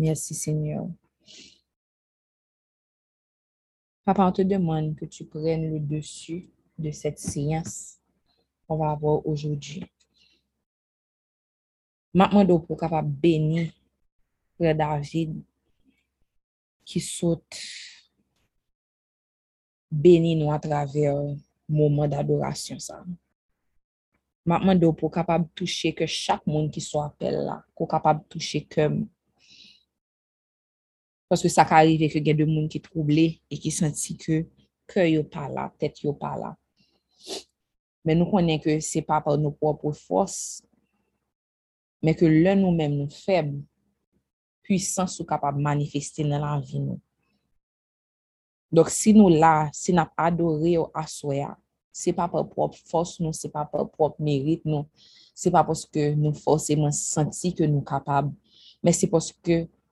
Merci 0.00 0.34
Seigneur. 0.34 0.88
Papa, 4.04 4.26
on 4.26 4.32
te 4.32 4.42
demande 4.42 4.94
que 4.94 5.04
tu 5.04 5.24
prennes 5.24 5.72
le 5.72 5.80
dessus 5.80 6.48
de 6.78 6.92
cette 6.92 7.18
séance 7.18 7.98
qu'on 8.66 8.78
va 8.78 8.92
avoir 8.92 9.26
aujourd'hui. 9.26 9.84
Maintenant, 12.14 12.58
pour 12.60 12.78
capable 12.78 13.08
bénir 13.08 13.72
Frère 14.54 14.76
David 14.76 15.42
qui 16.84 17.00
saute 17.00 17.60
béni 19.90 20.36
nous 20.36 20.52
à 20.52 20.60
travers 20.60 21.16
moment 21.68 22.06
d'adoration 22.06 22.78
ça. 22.78 23.04
Maintenant, 24.46 24.92
pour 24.92 25.10
capable 25.10 25.48
toucher 25.56 25.92
que 25.92 26.06
chaque 26.06 26.46
monde 26.46 26.70
qui 26.70 26.80
soit 26.80 27.06
appelé 27.06 27.32
là, 27.32 27.64
pour 27.74 27.88
capable 27.88 28.24
toucher 28.28 28.64
comme 28.64 29.08
parce 31.28 31.42
que 31.42 31.48
ça 31.48 31.62
arrive 31.62 32.10
que 32.10 32.18
y 32.18 32.30
a 32.30 32.34
des 32.34 32.46
gens 32.46 32.68
qui 32.68 32.80
troublés 32.80 33.40
et 33.50 33.58
qui 33.58 33.70
sentent 33.70 33.94
que 34.18 34.46
cœur 34.86 35.06
yo 35.06 35.24
pas 35.24 35.48
là, 35.48 35.72
tête 35.78 36.00
yo 36.02 36.14
pas 36.14 36.36
là. 36.36 36.56
Mais 38.04 38.14
nous 38.14 38.30
connaissons 38.30 38.62
que 38.62 38.80
c'est 38.80 39.02
pas 39.02 39.20
par 39.20 39.36
nos 39.36 39.50
propres 39.50 39.92
forces, 39.92 40.62
mais 42.02 42.14
que 42.14 42.24
l'un 42.24 42.56
nous-mêmes 42.56 42.96
nous 42.96 43.10
faibles, 43.10 43.62
puissance 44.62 45.16
sont 45.16 45.24
capables 45.24 45.58
de 45.58 45.62
manifester 45.62 46.24
dans 46.24 46.38
la 46.38 46.60
vie. 46.60 46.80
Donc 48.72 48.88
si 48.88 49.12
nous 49.12 49.28
là, 49.28 49.68
si 49.72 49.92
nous 49.92 50.02
adoré 50.16 50.76
à 50.94 51.06
soi, 51.06 51.58
c'est 51.92 52.12
pas 52.12 52.28
par 52.28 52.48
propre 52.48 52.78
force 52.86 53.18
nous, 53.20 53.32
c'est 53.32 53.48
pas 53.48 53.64
par 53.64 53.90
propre 53.90 54.22
mérite 54.22 54.64
nous, 54.64 54.86
c'est 55.34 55.50
pas 55.50 55.64
parce 55.64 55.84
que 55.84 56.14
nous 56.14 56.32
forcément 56.32 56.92
senti 56.92 57.54
que 57.54 57.64
nous 57.64 57.82
capables, 57.82 58.32
mais 58.82 58.92
c'est 58.92 59.08
parce 59.08 59.32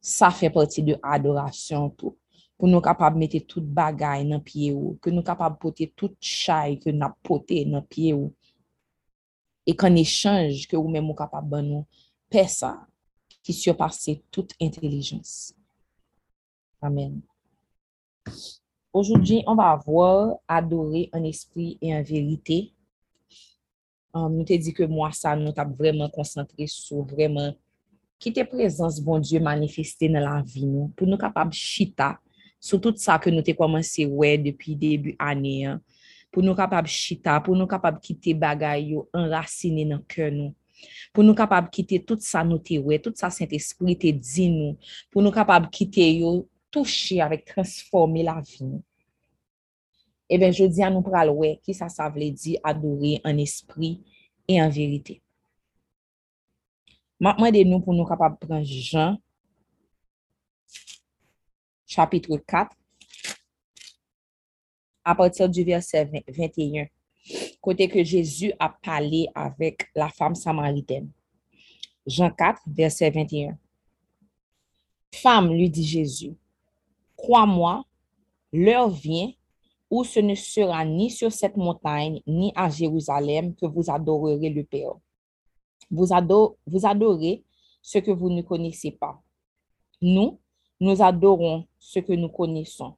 ça 0.06 0.30
fait 0.30 0.50
partie 0.50 0.84
de 0.84 0.96
adoration 1.02 1.90
tout. 1.90 2.16
Pour 2.56 2.68
nous 2.68 2.80
capables 2.80 3.16
de 3.16 3.18
mettre 3.18 3.44
toute 3.44 3.66
bagaille 3.66 4.28
dans 4.28 4.38
pied 4.38 4.72
ou, 4.72 4.96
capables 5.02 5.56
de 5.56 5.58
porter 5.58 5.92
toute 5.96 6.16
chaille 6.20 6.78
que 6.78 6.90
nous 6.90 7.04
avons 7.04 7.14
porté 7.24 7.64
dans 7.64 7.82
pied 7.82 8.14
ou. 8.14 8.32
Et 9.66 9.74
qu'en 9.74 9.92
échange, 9.96 10.68
que 10.68 10.76
nous 10.76 10.88
même 10.88 11.12
capables 11.12 11.50
de 11.50 11.60
nous 11.60 11.86
faire 12.30 12.48
ça, 12.48 12.86
qui 13.42 13.52
surpasse 13.52 14.08
toute 14.30 14.52
intelligence. 14.62 15.52
Amen. 16.80 17.20
Aujourd'hui, 18.92 19.42
on 19.44 19.56
va 19.56 19.70
avoir 19.72 20.36
adoré 20.46 21.10
en 21.12 21.24
esprit 21.24 21.78
et 21.80 21.92
en 21.92 22.02
vérité. 22.04 22.72
Um, 24.14 24.44
te 24.44 24.56
dit 24.56 24.72
que 24.72 24.84
moi, 24.84 25.10
ça, 25.10 25.34
nous 25.34 25.52
avons 25.56 25.74
vraiment 25.74 26.08
concentré 26.08 26.68
sur 26.68 27.02
vraiment 27.02 27.52
qui 28.18 28.32
te 28.32 28.42
présence, 28.44 29.00
bon 29.00 29.18
Dieu, 29.18 29.40
manifesté 29.40 30.08
dans 30.08 30.20
la 30.20 30.42
vie 30.42 30.66
nous, 30.66 30.88
pour 30.96 31.06
nous 31.06 31.18
capables 31.18 31.52
chita 31.52 32.18
sur 32.60 32.80
tout 32.80 32.94
que 32.94 33.30
nous 33.30 33.38
avons 33.38 33.54
commencé 33.54 34.06
ouais 34.06 34.38
depuis 34.38 34.74
début 34.74 35.14
année, 35.18 35.66
hein. 35.66 35.80
pour 36.32 36.42
nous 36.42 36.54
capables 36.54 36.88
chita, 36.88 37.40
pour 37.40 37.54
nous 37.54 37.66
capables 37.66 38.00
quitter 38.00 38.34
bagaille 38.34 38.90
yo 38.90 39.08
enraciné 39.12 39.84
dans 39.84 40.00
cœur 40.00 40.32
nous. 40.32 40.54
Pour 41.12 41.24
nous 41.24 41.34
capables 41.34 41.70
quitter 41.70 42.02
tout 42.02 42.18
ça 42.20 42.44
nous 42.44 42.58
te 42.58 42.76
ouais, 42.78 42.98
tout 42.98 43.12
ça 43.14 43.30
Saint-Esprit 43.30 43.96
te 43.96 44.10
dit 44.10 44.50
nous, 44.50 44.76
pour 45.10 45.22
nous 45.22 45.30
capables 45.30 45.68
quitter 45.70 46.16
yo 46.16 46.48
toucher 46.70 47.20
avec 47.20 47.44
transformer 47.44 48.22
la 48.22 48.40
vie 48.40 48.64
nous. 48.64 48.82
Eh 50.28 50.38
bien, 50.38 50.50
je 50.50 50.64
dis 50.64 50.82
à 50.82 50.90
nous 50.90 51.02
pral 51.02 51.30
ouais, 51.30 51.60
qui 51.62 51.72
ça 51.72 51.88
ça 51.88 52.08
veut 52.08 52.30
dire 52.30 52.58
adorer 52.64 53.20
en 53.24 53.36
esprit 53.38 54.02
et 54.48 54.60
en 54.60 54.68
vérité. 54.68 55.22
Maintenant, 57.18 57.50
de 57.50 57.62
nous 57.64 57.80
pour 57.80 57.94
nous 57.94 58.04
capables 58.04 58.36
de 58.38 58.46
prendre 58.46 58.64
Jean, 58.64 59.16
chapitre 61.86 62.36
4, 62.36 62.76
à 65.02 65.14
partir 65.14 65.48
du 65.48 65.64
verset 65.64 66.10
21, 66.28 66.86
côté 67.62 67.88
que 67.88 68.04
Jésus 68.04 68.52
a 68.58 68.68
parlé 68.68 69.28
avec 69.34 69.88
la 69.94 70.10
femme 70.10 70.34
samaritaine. 70.34 71.10
Jean 72.06 72.30
4, 72.30 72.60
verset 72.66 73.10
21. 73.10 73.56
Femme, 75.14 75.54
lui 75.54 75.70
dit 75.70 75.86
Jésus, 75.86 76.34
crois-moi, 77.16 77.82
l'heure 78.52 78.90
vient 78.90 79.32
où 79.88 80.04
ce 80.04 80.20
ne 80.20 80.34
sera 80.34 80.84
ni 80.84 81.10
sur 81.10 81.32
cette 81.32 81.56
montagne, 81.56 82.20
ni 82.26 82.52
à 82.54 82.68
Jérusalem 82.68 83.54
que 83.54 83.64
vous 83.64 83.90
adorerez 83.90 84.50
le 84.50 84.64
Père. 84.64 84.96
Vous, 85.90 86.12
adorez 86.12 87.44
ce 87.82 87.98
que 87.98 88.10
vous 88.10 88.30
ne 88.30 88.42
connaissez 88.42 88.90
pas. 88.90 89.20
Nous, 90.02 90.40
nous 90.80 91.02
adorons 91.02 91.64
ce 91.78 92.00
que 92.00 92.12
nous 92.12 92.28
connaissons, 92.28 92.94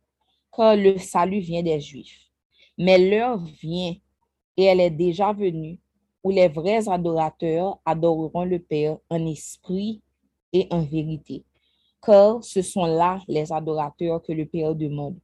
car 0.54 0.76
le 0.76 0.98
salut 0.98 1.40
vient 1.40 1.62
des 1.62 1.80
Juifs. 1.80 2.28
Mais 2.76 2.98
l'heure 2.98 3.38
vient, 3.62 3.94
et 4.56 4.64
elle 4.64 4.80
est 4.80 4.90
déjà 4.90 5.32
venue, 5.32 5.78
où 6.24 6.30
les 6.30 6.48
vrais 6.48 6.88
adorateurs 6.88 7.78
adoreront 7.84 8.44
le 8.44 8.58
Père 8.58 8.98
en 9.08 9.24
esprit 9.26 10.02
et 10.52 10.66
en 10.70 10.82
vérité, 10.82 11.44
car 12.02 12.42
ce 12.42 12.62
sont 12.62 12.86
là 12.86 13.20
les 13.28 13.52
adorateurs 13.52 14.22
que 14.22 14.32
le 14.32 14.46
Père 14.46 14.74
demande. 14.74 15.18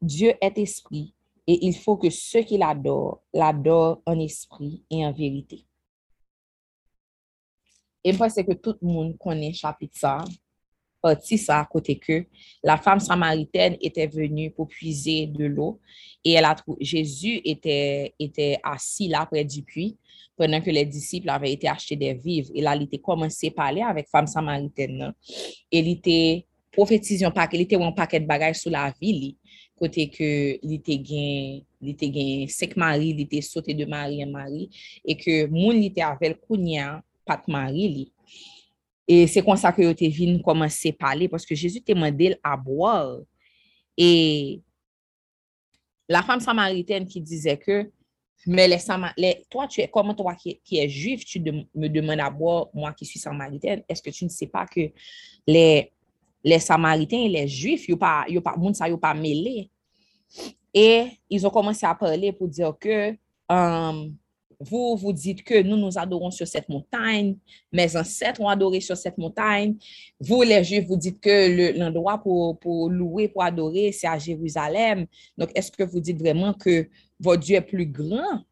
Dieu 0.00 0.34
est 0.40 0.58
esprit, 0.58 1.14
et 1.46 1.66
il 1.66 1.74
faut 1.76 1.96
que 1.96 2.10
ceux 2.10 2.42
qui 2.42 2.58
l'adorent 2.58 3.20
l'adorent 3.32 4.00
en 4.06 4.18
esprit 4.18 4.82
et 4.90 5.04
en 5.04 5.12
vérité. 5.12 5.66
Et 8.04 8.12
moi, 8.12 8.28
c'est 8.28 8.44
que 8.44 8.52
tout 8.52 8.76
le 8.82 8.88
monde 8.88 9.16
connaît 9.18 9.52
chapitre 9.52 9.98
partie 11.02 11.36
ça, 11.36 11.66
côté 11.70 11.98
que 11.98 12.24
la 12.62 12.78
femme 12.78 13.00
samaritaine 13.00 13.76
était 13.80 14.06
venue 14.06 14.50
pour 14.52 14.68
puiser 14.68 15.26
de 15.26 15.46
l'eau 15.46 15.80
et 16.24 16.38
a 16.38 16.56
Jésus 16.80 17.40
était, 17.44 18.14
assis 18.62 19.08
là 19.08 19.26
près 19.26 19.44
du 19.44 19.62
puits 19.62 19.96
pendant 20.36 20.60
que 20.60 20.70
les 20.70 20.86
disciples 20.86 21.28
avaient 21.28 21.52
été 21.52 21.68
acheter 21.68 21.96
des 21.96 22.14
vivres. 22.14 22.50
Il 22.54 22.66
était 22.82 22.98
commencé 22.98 23.48
à 23.48 23.50
parler 23.50 23.82
avec 23.82 24.08
femme 24.08 24.26
samaritaine. 24.26 25.12
Et 25.70 25.80
il 25.80 25.88
était 25.88 26.46
prophétisé 26.70 27.26
il 27.52 27.60
était 27.60 27.76
un 27.76 27.92
paquet 27.92 28.20
de 28.20 28.26
bagages 28.26 28.60
sur 28.60 28.70
la 28.70 28.92
ville. 29.00 29.34
Côté 29.76 30.08
que 30.08 30.58
il 30.62 30.74
était 30.74 30.98
gain, 30.98 31.60
il 31.80 31.88
était 31.88 32.08
gain 32.08 32.46
maris, 32.76 33.08
il 33.08 33.20
était 33.20 33.40
sauté 33.40 33.74
de 33.74 33.84
mari 33.84 34.24
en 34.24 34.30
mari 34.30 34.70
et 35.04 35.16
que 35.16 35.46
moun 35.46 35.82
il 35.82 35.86
était 35.86 36.02
avec 36.02 36.40
Kounia 36.40 37.02
pat 37.32 37.48
mari 37.48 37.88
li. 37.88 38.12
Et 39.08 39.26
c'est 39.26 39.42
comme 39.42 39.56
ça 39.56 39.72
que 39.72 39.82
yo 39.82 39.92
te 39.94 40.04
vin 40.04 40.38
parler 40.92 41.28
parce 41.28 41.44
que 41.44 41.54
Jésus 41.54 41.82
te 41.82 41.92
mandé 41.92 42.36
à 42.42 42.56
boire. 42.56 43.18
Et 43.96 44.62
la 46.08 46.22
femme 46.22 46.40
samaritaine 46.40 47.06
qui 47.06 47.20
disait 47.20 47.56
que 47.56 47.90
mais 48.46 48.66
les, 48.66 48.78
les 49.16 49.44
toi 49.50 49.68
tu 49.68 49.80
es 49.80 49.88
comment 49.88 50.14
toi 50.14 50.34
qui, 50.34 50.60
qui 50.64 50.78
es 50.78 50.88
juif 50.88 51.24
tu 51.24 51.40
me 51.40 51.88
demandes 51.88 52.20
à 52.20 52.30
boire 52.30 52.68
moi 52.74 52.92
qui 52.92 53.04
suis 53.04 53.18
samaritaine? 53.18 53.82
Est-ce 53.88 54.02
que 54.02 54.10
tu 54.10 54.24
ne 54.24 54.30
sais 54.30 54.46
pas 54.46 54.66
que 54.66 54.92
les 55.46 55.92
les 56.44 56.58
samaritains 56.58 57.20
et 57.20 57.28
les 57.28 57.48
juifs 57.48 57.88
yo 57.88 57.96
pas 57.96 58.24
yo 58.28 58.40
pas 58.40 58.56
moun 58.56 58.74
ça 58.74 58.88
yo 58.88 58.98
pas 58.98 59.14
mêlé? 59.14 59.70
Et 60.74 61.06
ils 61.28 61.46
ont 61.46 61.50
commencé 61.50 61.84
à 61.84 61.94
parler 61.94 62.32
pour 62.32 62.48
dire 62.48 62.74
que 62.80 63.14
um, 63.48 64.16
vous, 64.62 64.96
vous 64.96 65.12
dites 65.12 65.42
que 65.42 65.60
nous 65.62 65.76
nous 65.76 65.98
adorons 65.98 66.30
sur 66.30 66.46
cette 66.46 66.68
montagne, 66.68 67.36
mes 67.72 67.96
ancêtres 67.96 68.40
ont 68.40 68.48
adoré 68.48 68.80
sur 68.80 68.96
cette 68.96 69.18
montagne. 69.18 69.76
Vous, 70.20 70.42
les 70.42 70.62
Juifs, 70.62 70.86
vous 70.86 70.96
dites 70.96 71.20
que 71.20 71.76
l'endroit 71.78 72.18
pour, 72.18 72.90
louer, 72.90 73.28
pour 73.28 73.42
adorer, 73.42 73.92
c'est 73.92 74.06
à 74.06 74.18
Jérusalem. 74.18 75.06
Donc, 75.36 75.50
est-ce 75.54 75.72
que 75.72 75.82
vous 75.82 76.00
dites 76.00 76.18
vraiment 76.18 76.54
que 76.54 76.88
votre 77.18 77.42
Dieu 77.42 77.56
est 77.56 77.62
plus 77.62 77.86
grand 77.86 78.44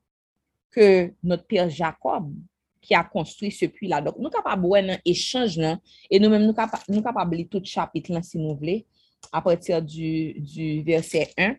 que 0.71 1.13
notre 1.23 1.45
Père 1.45 1.71
Jacob 1.71 2.33
qui 2.81 2.95
a 2.95 3.05
construit 3.05 3.53
ce 3.53 3.67
puits-là? 3.67 4.01
Donc, 4.01 4.17
nous 4.19 4.25
sommes 4.25 4.43
capables 4.43 4.69
d'un 4.69 4.99
échange 5.05 5.57
là, 5.59 5.79
et 6.11 6.19
nous-mêmes, 6.19 6.45
nous 6.45 6.55
sommes 6.55 7.03
capables 7.03 7.31
de 7.31 7.37
lire 7.37 7.49
tout 7.51 7.63
chapitre 7.65 8.19
si 8.23 8.39
nous 8.39 8.57
voulez, 8.57 8.85
à 9.33 9.41
partir 9.41 9.81
du, 9.81 10.35
du 10.41 10.83
verset 10.83 11.31
1. 11.39 11.55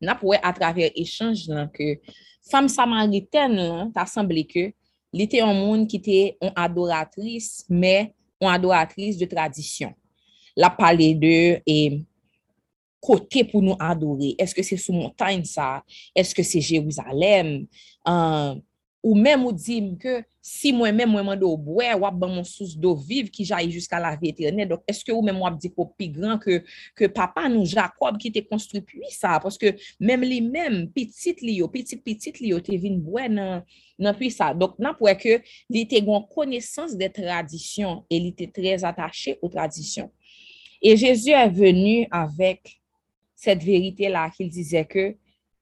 Nous 0.00 0.14
pouvons, 0.14 0.38
à 0.42 0.52
travers 0.52 0.90
échange 0.94 1.46
là, 1.48 1.68
que 1.72 2.00
femme 2.50 2.68
samaritaine, 2.68 3.90
t'as 3.94 4.06
semblé 4.06 4.44
que 4.44 4.72
était 5.12 5.40
un 5.40 5.52
monde 5.52 5.88
qui 5.88 5.96
était 5.96 6.36
une 6.40 6.52
adoratrice, 6.54 7.64
mais 7.68 8.14
une 8.40 8.48
adoratrice 8.48 9.18
de 9.18 9.26
tradition. 9.26 9.92
La 10.56 10.70
parler 10.70 11.14
de 11.14 11.60
et 11.66 12.04
côté 13.00 13.44
pour 13.44 13.62
nous 13.62 13.76
adorer. 13.78 14.34
Est-ce 14.38 14.54
que 14.54 14.62
c'est 14.62 14.76
sous 14.76 14.92
montagne 14.92 15.44
ça? 15.44 15.82
Est-ce 16.14 16.34
que 16.34 16.42
c'est 16.42 16.60
Jérusalem? 16.60 17.66
Ou 19.02 19.14
même 19.14 19.44
ou 19.44 19.52
dit 19.52 19.96
que 19.98 20.22
si 20.42 20.72
moi-même, 20.72 21.10
moi, 21.10 21.22
mando 21.22 21.56
boire, 21.56 21.96
ou 21.96 22.10
ban 22.10 22.28
mon 22.28 22.44
source 22.44 22.76
d'eau 22.76 22.94
vive 22.94 23.30
qui 23.30 23.44
jaillit 23.44 23.70
jusqu'à 23.72 23.98
la 23.98 24.14
vie 24.14 24.28
éternelle. 24.28 24.68
Donc, 24.68 24.80
est-ce 24.86 25.04
que 25.04 25.12
ou 25.12 25.22
même 25.22 25.40
ou 25.40 25.50
dit 25.56 25.70
pour 25.70 25.94
plus 25.94 26.08
grand 26.08 26.38
que, 26.38 26.62
que 26.94 27.06
papa 27.06 27.48
nous, 27.48 27.64
Jacob, 27.64 28.18
qui 28.18 28.28
était 28.28 28.44
construit 28.44 28.82
puis 28.82 29.00
ça? 29.10 29.40
Parce 29.40 29.56
que 29.56 29.74
même 29.98 30.22
lui-même, 30.22 30.90
petit 30.90 31.34
li 31.40 31.62
petit 31.72 31.96
petit 31.96 32.32
li 32.40 32.48
yo, 32.48 32.60
te 32.60 32.72
vin 32.76 32.98
boire 32.98 33.28
nan, 33.30 33.62
nan 33.98 34.14
puis 34.14 34.30
ça. 34.30 34.52
Donc, 34.52 34.78
nan 34.78 34.94
pour 34.94 35.08
que 35.16 35.40
il 35.70 35.80
était 35.80 36.00
une 36.00 36.26
connaissance 36.34 36.94
des 36.94 37.10
traditions 37.10 38.04
et 38.10 38.16
il 38.16 38.26
était 38.28 38.48
très 38.48 38.84
attaché 38.84 39.38
aux 39.40 39.48
traditions. 39.48 40.10
Et 40.82 40.96
Jésus 40.96 41.30
est 41.30 41.48
venu 41.48 42.06
avec 42.10 42.80
cette 43.34 43.62
vérité-là 43.62 44.30
qu'il 44.30 44.50
disait 44.50 44.84
que 44.84 45.16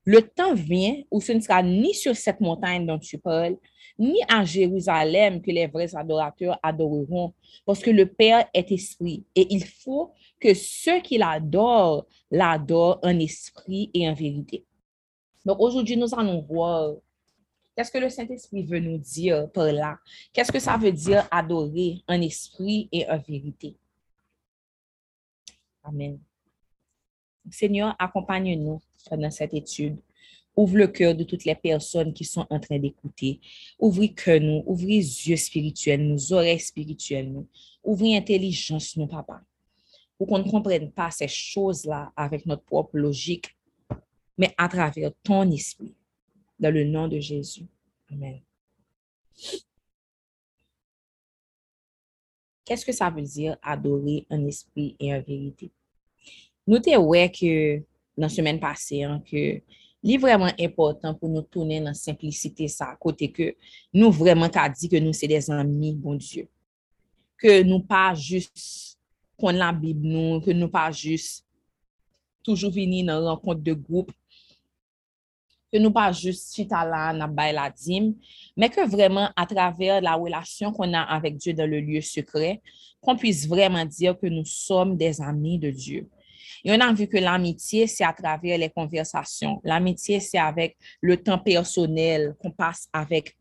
le 0.09 0.23
temps 0.23 0.55
vient 0.55 1.03
où 1.11 1.21
ce 1.21 1.33
ne 1.33 1.41
sera 1.41 1.63
ni 1.63 1.93
sur 1.93 2.17
cette 2.17 2.41
montagne 2.41 2.87
dont 2.87 2.99
tu 2.99 3.19
parles, 3.19 3.59
ni 3.99 4.19
à 4.27 4.43
Jérusalem 4.43 5.43
que 5.43 5.51
les 5.51 5.67
vrais 5.67 5.95
adorateurs 5.95 6.59
adoreront, 6.63 7.35
parce 7.67 7.81
que 7.81 7.91
le 7.91 8.07
Père 8.07 8.49
est 8.55 8.73
esprit 8.73 9.27
et 9.35 9.47
il 9.51 9.67
faut 9.67 10.15
que 10.41 10.55
ceux 10.55 11.03
qui 11.03 11.19
l'adorent 11.19 12.07
l'adorent 12.31 12.99
en 13.03 13.19
esprit 13.19 13.91
et 13.93 14.09
en 14.09 14.15
vérité. 14.15 14.65
Donc 15.45 15.61
aujourd'hui, 15.61 15.99
nous 15.99 16.15
allons 16.15 16.41
voir 16.41 16.95
qu'est-ce 17.77 17.93
que 17.93 17.99
le 17.99 18.09
Saint-Esprit 18.09 18.63
veut 18.63 18.81
nous 18.81 18.97
dire 18.97 19.51
par 19.53 19.71
là. 19.71 19.99
Qu'est-ce 20.33 20.51
que 20.51 20.59
ça 20.59 20.79
veut 20.79 20.93
dire 20.93 21.29
adorer 21.31 22.03
en 22.09 22.19
esprit 22.23 22.89
et 22.93 23.07
en 23.11 23.19
vérité? 23.19 23.77
Amen. 25.85 26.19
Seigneur, 27.51 27.95
accompagne-nous 27.99 28.81
pendant 29.09 29.31
cette 29.31 29.55
étude. 29.55 29.99
Ouvre 30.57 30.77
le 30.77 30.89
cœur 30.89 31.15
de 31.15 31.23
toutes 31.23 31.45
les 31.45 31.55
personnes 31.55 32.13
qui 32.13 32.25
sont 32.25 32.47
en 32.51 32.59
train 32.59 32.79
d'écouter. 32.79 33.41
Ouvre 33.79 34.07
que 34.07 34.39
nous, 34.39 34.65
ouvre 34.67 34.87
les 34.87 35.29
yeux 35.29 35.37
spirituels, 35.37 36.07
nos 36.07 36.33
oreilles 36.33 36.59
spirituelles, 36.59 37.31
nous. 37.31 37.47
Ouvre 37.85 38.05
l'intelligence, 38.05 38.97
nous, 38.97 39.07
papa. 39.07 39.41
Pour 40.17 40.27
qu'on 40.27 40.39
ne 40.39 40.51
comprenne 40.51 40.91
pas 40.91 41.13
ces 41.13 41.29
choses-là 41.29 42.13
avec 42.17 42.45
notre 42.45 42.65
propre 42.65 42.99
logique, 42.99 43.57
mais 44.37 44.53
à 44.59 44.69
travers 44.69 45.13
ton 45.23 45.49
esprit. 45.51 45.95
Dans 46.59 46.75
le 46.75 46.83
nom 46.83 47.07
de 47.07 47.21
Jésus. 47.21 47.67
Amen. 48.11 48.41
Qu'est-ce 52.65 52.85
que 52.85 52.93
ça 52.93 53.09
veut 53.09 53.23
dire 53.23 53.57
adorer 53.63 54.27
un 54.29 54.45
esprit 54.45 54.97
et 54.99 55.15
en 55.15 55.23
vérité? 55.23 55.71
Nous 56.67 56.81
ouais 56.99 57.31
que 57.31 57.83
dans 58.19 58.27
la 58.27 58.29
semaine 58.29 58.59
passée, 58.59 59.05
hein, 59.05 59.23
que 59.31 59.63
li 60.03 60.17
vraiment 60.17 60.51
important 60.61 61.15
pour 61.15 61.29
nous 61.29 61.43
tourner 61.43 61.81
dans 61.81 61.95
simplicité 61.95 62.69
ça, 62.69 62.97
côté 63.01 63.31
que 63.31 63.55
nous 63.95 64.11
vraiment 64.11 64.49
qu'a 64.49 64.69
dit 64.69 64.89
que 64.89 64.97
nous 64.97 65.13
c'est 65.13 65.29
des 65.29 65.51
amis, 65.51 65.95
bon 65.95 66.15
Dieu. 66.15 66.49
Que 67.37 67.63
nous 67.63 67.81
pas 67.81 68.15
juste 68.15 68.99
prendre 69.37 69.59
la 69.59 69.73
Bible, 69.73 70.07
nous, 70.09 70.41
que 70.41 70.51
nous 70.51 70.69
pas 70.69 70.91
juste 70.91 71.47
toujours 72.43 72.73
venir 72.73 73.07
dans 73.07 73.25
rencontre 73.25 73.63
de 73.63 73.73
groupe, 73.73 74.11
que 75.73 75.79
nous 75.79 75.93
pas 75.93 76.11
juste 76.13 76.53
suite 76.53 76.73
à 76.73 76.85
la 76.85 77.53
la 77.53 77.71
dîme, 77.71 78.15
mais 78.57 78.69
que 78.69 78.89
vraiment 78.89 79.31
à 79.37 79.47
travers 79.47 80.01
la 80.01 80.15
relation 80.15 80.73
qu'on 80.73 80.93
a 80.93 81.03
avec 81.03 81.37
Dieu 81.37 81.53
dans 81.53 81.69
le 81.69 81.81
lieu 81.81 82.01
secret, 82.01 82.61
qu'on 83.01 83.17
puisse 83.17 83.47
vraiment 83.47 83.85
dire 83.85 84.19
que 84.19 84.27
nous 84.27 84.45
sommes 84.45 84.97
des 84.97 85.21
amis 85.21 85.59
de 85.59 85.71
Dieu. 85.71 86.09
Et 86.65 86.73
on 86.73 86.81
a 86.81 86.93
vu 86.93 87.07
que 87.09 87.19
l'amitié, 87.19 87.87
c'est 87.87 88.05
à 88.05 88.13
travers 88.13 88.59
les 88.59 88.71
conversations. 88.71 89.61
L'amitié, 89.65 90.21
c'est 90.21 90.39
avec 90.39 90.77
le 91.01 91.17
temps 91.17 91.39
personnel 91.39 92.35
qu'on 92.41 92.51
passe 92.51 92.89
avec, 92.93 93.37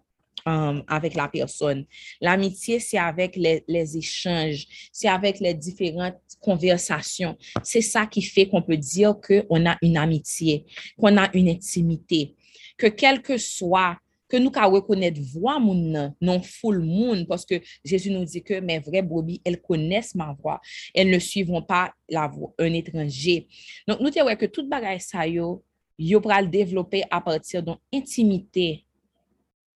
um, 0.45 0.83
avec 0.87 1.15
la 1.15 1.27
personne. 1.27 1.85
L'amitié, 2.21 2.79
c'est 2.79 2.97
avec 2.99 3.35
les, 3.35 3.63
les 3.67 3.97
échanges, 3.97 4.65
c'est 4.91 5.09
avec 5.09 5.39
les 5.39 5.53
différentes 5.53 6.21
conversations. 6.39 7.37
C'est 7.63 7.81
ça 7.81 8.05
qui 8.05 8.21
fait 8.21 8.47
qu'on 8.47 8.61
peut 8.61 8.77
dire 8.77 9.15
qu'on 9.19 9.65
a 9.65 9.77
une 9.81 9.97
amitié, 9.97 10.65
qu'on 10.97 11.17
a 11.17 11.29
une 11.33 11.49
intimité, 11.49 12.35
que 12.77 12.87
quel 12.87 13.21
que 13.21 13.37
soit 13.37 13.97
que 14.29 14.38
nous 14.38 14.51
ka 14.51 14.65
reconnaître 14.65 15.21
voix 15.21 15.59
moun 15.59 16.13
non 16.21 16.41
full 16.41 16.79
moun 16.79 17.25
parce 17.25 17.45
que 17.45 17.56
Jésus 17.83 18.12
nous 18.12 18.25
dit 18.25 18.44
que 18.44 18.59
mes 18.59 18.79
vraies 18.79 19.01
brebis 19.01 19.41
elles 19.45 19.62
connaissent 19.62 20.15
ma 20.15 20.33
voix. 20.33 20.59
Elles 20.94 21.09
ne 21.09 21.19
suivront 21.19 21.62
pas 21.62 21.94
la 22.09 22.27
voix 22.27 22.53
un 22.59 22.74
étranger. 22.74 23.47
Donc 23.88 24.00
nous 24.00 24.09
disons 24.09 24.35
que 24.35 24.45
toute 24.45 24.69
bagaille 24.69 25.01
ça 25.01 25.27
yo 25.27 25.63
yo 25.97 26.21
pral 26.21 26.50
développer 26.50 27.03
à 27.09 27.21
partir 27.21 27.63
d'une 27.63 27.77
intimité 27.94 28.85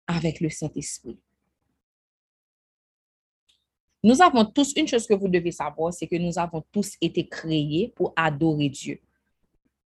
avec 0.08 0.40
le 0.40 0.50
Saint-Esprit. 0.50 1.18
Nous 4.04 4.22
avons 4.22 4.46
tous, 4.46 4.74
une 4.76 4.88
chose 4.88 5.06
que 5.06 5.14
vous 5.14 5.28
devez 5.28 5.52
savoir, 5.52 5.94
c'est 5.94 6.08
que 6.08 6.16
nous 6.16 6.40
avons 6.40 6.64
tous 6.72 6.96
été 7.00 7.28
créés 7.28 7.94
pour 7.96 8.14
adorer 8.16 8.70
Dieu. 8.70 9.00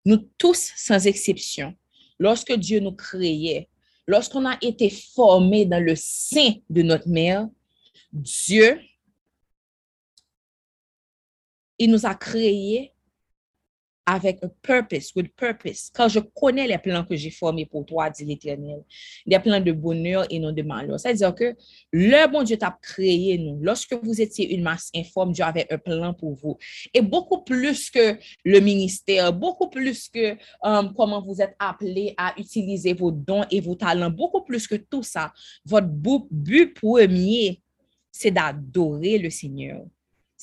Nous 0.03 0.17
tous, 0.37 0.73
sans 0.75 1.05
exception, 1.07 1.73
lorsque 2.19 2.51
Dieu 2.53 2.79
nous 2.79 2.91
créait, 2.91 3.69
lorsqu'on 4.07 4.45
a 4.45 4.57
été 4.61 4.89
formé 4.89 5.65
dans 5.65 5.83
le 5.83 5.95
sein 5.95 6.53
de 6.69 6.81
notre 6.81 7.07
mère, 7.07 7.47
Dieu, 8.11 8.79
il 11.77 11.91
nous 11.91 12.05
a 12.05 12.13
créés 12.13 12.93
avec 14.05 14.43
un 14.43 14.49
purpose, 14.61 15.11
with 15.15 15.33
purpose. 15.35 15.91
Quand 15.93 16.07
je 16.07 16.19
connais 16.19 16.67
les 16.67 16.77
plans 16.77 17.03
que 17.03 17.15
j'ai 17.15 17.29
formés 17.29 17.65
pour 17.65 17.85
toi, 17.85 18.09
dit 18.09 18.25
l'Éternel, 18.25 18.83
des 19.25 19.39
plans 19.39 19.59
de 19.59 19.71
bonheur 19.71 20.25
et 20.29 20.39
non 20.39 20.51
de 20.51 20.61
malheur. 20.61 20.99
C'est-à-dire 20.99 21.35
que 21.35 21.55
le 21.91 22.31
bon 22.31 22.43
Dieu 22.43 22.57
t'a 22.57 22.77
créé 22.81 23.37
nous. 23.37 23.59
Lorsque 23.61 23.93
vous 23.93 24.21
étiez 24.21 24.53
une 24.53 24.63
masse 24.63 24.89
informe, 24.95 25.31
Dieu 25.33 25.43
avait 25.43 25.67
un 25.71 25.77
plan 25.77 26.13
pour 26.13 26.33
vous. 26.35 26.57
Et 26.93 27.01
beaucoup 27.01 27.43
plus 27.43 27.89
que 27.89 28.17
le 28.43 28.59
ministère, 28.59 29.31
beaucoup 29.33 29.69
plus 29.69 30.09
que 30.09 30.35
um, 30.63 30.93
comment 30.95 31.21
vous 31.21 31.41
êtes 31.41 31.55
appelé 31.59 32.13
à 32.17 32.33
utiliser 32.37 32.93
vos 32.93 33.11
dons 33.11 33.45
et 33.51 33.61
vos 33.61 33.75
talents, 33.75 34.09
beaucoup 34.09 34.41
plus 34.41 34.67
que 34.67 34.75
tout 34.75 35.03
ça, 35.03 35.31
votre 35.65 35.87
but 35.87 36.73
premier, 36.73 37.61
c'est 38.11 38.31
d'adorer 38.31 39.17
le 39.17 39.29
Seigneur. 39.29 39.83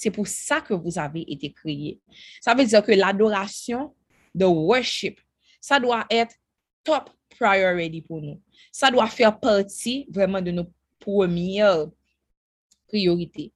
C'est 0.01 0.13
pour 0.13 0.29
ça 0.29 0.61
que 0.61 0.75
vous 0.75 0.97
avez 0.97 1.23
été 1.23 1.53
créés. 1.53 1.99
Ça 2.41 2.55
veut 2.55 2.65
dire 2.65 2.85
que 2.85 2.93
l'adoration, 2.93 3.97
the 4.39 4.45
worship, 4.45 5.19
ça 5.61 5.81
doit 5.81 6.07
être 6.09 6.37
top 6.85 7.11
priority 7.37 8.03
pour 8.03 8.23
nous. 8.23 8.41
Ça 8.71 8.93
doit 8.93 9.09
faire 9.09 9.41
partie 9.41 10.07
vraiment 10.09 10.41
de 10.41 10.53
nos 10.53 10.73
premières 11.01 11.89
priorités. 12.87 13.53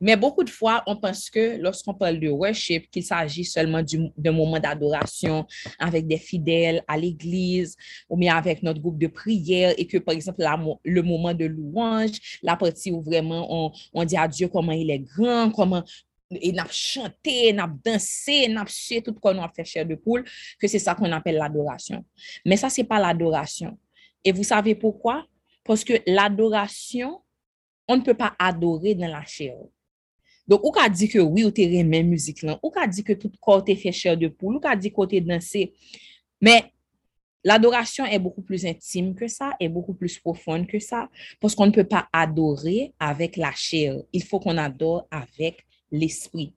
Mais 0.00 0.16
beaucoup 0.16 0.42
de 0.44 0.50
fois, 0.50 0.82
on 0.86 0.96
pense 0.96 1.28
que 1.28 1.58
lorsqu'on 1.60 1.92
parle 1.92 2.18
de 2.18 2.28
worship, 2.28 2.90
qu'il 2.90 3.04
s'agit 3.04 3.44
seulement 3.44 3.82
d'un 4.16 4.32
moment 4.32 4.58
d'adoration 4.58 5.46
avec 5.78 6.06
des 6.06 6.16
fidèles 6.16 6.82
à 6.88 6.96
l'église 6.96 7.76
ou 8.08 8.16
bien 8.16 8.34
avec 8.34 8.62
notre 8.62 8.80
groupe 8.80 8.98
de 8.98 9.08
prière 9.08 9.74
et 9.76 9.86
que, 9.86 9.98
par 9.98 10.14
exemple, 10.14 10.42
le 10.84 11.02
moment 11.02 11.34
de 11.34 11.44
louange, 11.44 12.40
la 12.42 12.56
partie 12.56 12.90
où 12.90 13.02
vraiment 13.02 13.72
on, 13.92 14.04
dit 14.04 14.16
à 14.16 14.26
Dieu 14.26 14.48
comment 14.48 14.72
il 14.72 14.90
est 14.90 15.00
grand, 15.00 15.50
comment 15.50 15.84
il 16.30 16.58
a 16.58 16.66
chanté, 16.70 17.50
il 17.50 17.60
a 17.60 17.70
dansé, 17.84 18.46
il 18.48 18.56
a 18.56 18.64
fait 18.66 19.02
tout 19.02 19.12
ce 19.14 19.20
qu'on 19.20 19.42
a 19.42 19.48
fait 19.54 19.64
chair 19.64 19.84
de 19.84 19.96
poule, 19.96 20.24
que 20.58 20.66
c'est 20.66 20.78
ça 20.78 20.94
qu'on 20.94 21.12
appelle 21.12 21.36
l'adoration. 21.36 22.04
Mais 22.46 22.56
ça, 22.56 22.70
c'est 22.70 22.84
pas 22.84 22.98
l'adoration. 22.98 23.78
Et 24.24 24.32
vous 24.32 24.44
savez 24.44 24.74
pourquoi? 24.74 25.26
Parce 25.64 25.84
que 25.84 25.94
l'adoration, 26.06 27.20
on 27.86 27.96
ne 27.96 28.02
peut 28.02 28.14
pas 28.14 28.34
adorer 28.38 28.94
dans 28.94 29.08
la 29.08 29.24
chair. 29.24 29.56
Donc, 30.50 30.64
ou 30.66 30.72
ka 30.74 30.88
di 30.90 31.06
que 31.06 31.20
oui, 31.22 31.44
ou 31.46 31.54
te 31.54 31.62
remen 31.62 32.08
musique 32.10 32.42
lan, 32.42 32.58
ou 32.58 32.74
ka 32.74 32.82
di 32.90 33.04
que 33.06 33.14
tout 33.14 33.30
corps 33.38 33.62
te 33.62 33.72
chair 33.92 34.16
de 34.18 34.26
poule, 34.26 34.56
ou 34.56 34.60
ka 34.60 34.74
di 34.74 34.90
que 34.90 35.06
te 35.06 35.20
danser. 35.22 35.70
Mais 36.40 36.72
l'adoration 37.44 38.04
est 38.04 38.18
beaucoup 38.18 38.42
plus 38.42 38.66
intime 38.66 39.14
que 39.14 39.28
ça, 39.28 39.54
est 39.60 39.68
beaucoup 39.68 39.94
plus 39.94 40.18
profonde 40.18 40.66
que 40.66 40.80
ça, 40.80 41.08
parce 41.40 41.54
qu'on 41.54 41.66
ne 41.66 41.70
peut 41.70 41.84
pas 41.84 42.08
adorer 42.12 42.92
avec 42.98 43.36
la 43.36 43.52
chair. 43.52 44.02
Il 44.12 44.24
faut 44.24 44.40
qu'on 44.40 44.58
adore 44.58 45.06
avec 45.08 45.64
l'esprit. 45.92 46.52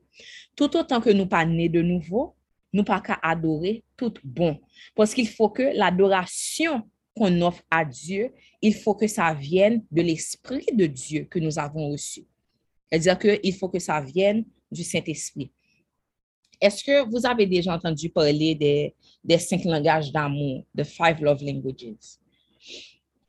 Tout 0.55 0.75
autant 0.75 1.00
que 1.00 1.12
nous 1.12 1.27
pas 1.27 1.45
nés 1.45 1.69
de 1.69 1.83
nouveau, 1.83 2.33
nous 2.73 2.83
pas 2.83 3.00
qu'à 3.00 3.19
adorer 3.21 3.83
tout 3.95 4.13
bon. 4.23 4.59
Parce 4.95 5.13
qu'il 5.13 5.27
faut 5.27 5.50
que 5.50 5.77
l'adoration 5.77 6.81
qu'on 7.15 7.41
offre 7.41 7.62
à 7.69 7.85
Dieu, 7.85 8.31
il 8.59 8.73
faut 8.73 8.95
que 8.95 9.05
ça 9.05 9.35
vienne 9.35 9.83
de 9.91 10.01
l'esprit 10.01 10.65
de 10.73 10.88
Dieu 10.88 11.27
que 11.29 11.38
nous 11.38 11.59
avons 11.59 11.91
reçu. 11.91 12.25
C'est-à-dire 12.93 13.17
qu'il 13.41 13.55
faut 13.55 13.69
que 13.69 13.79
ça 13.79 14.00
vienne 14.01 14.45
du 14.71 14.83
Saint-Esprit. 14.83 15.51
Est-ce 16.62 16.83
que 16.83 17.09
vous 17.09 17.25
avez 17.25 17.47
déjà 17.47 17.73
entendu 17.73 18.07
parler 18.07 18.53
des, 18.53 19.38
cinq 19.39 19.65
langages 19.65 20.12
d'amour, 20.12 20.63
the 20.77 20.83
five 20.83 21.19
love 21.19 21.43
languages? 21.43 22.19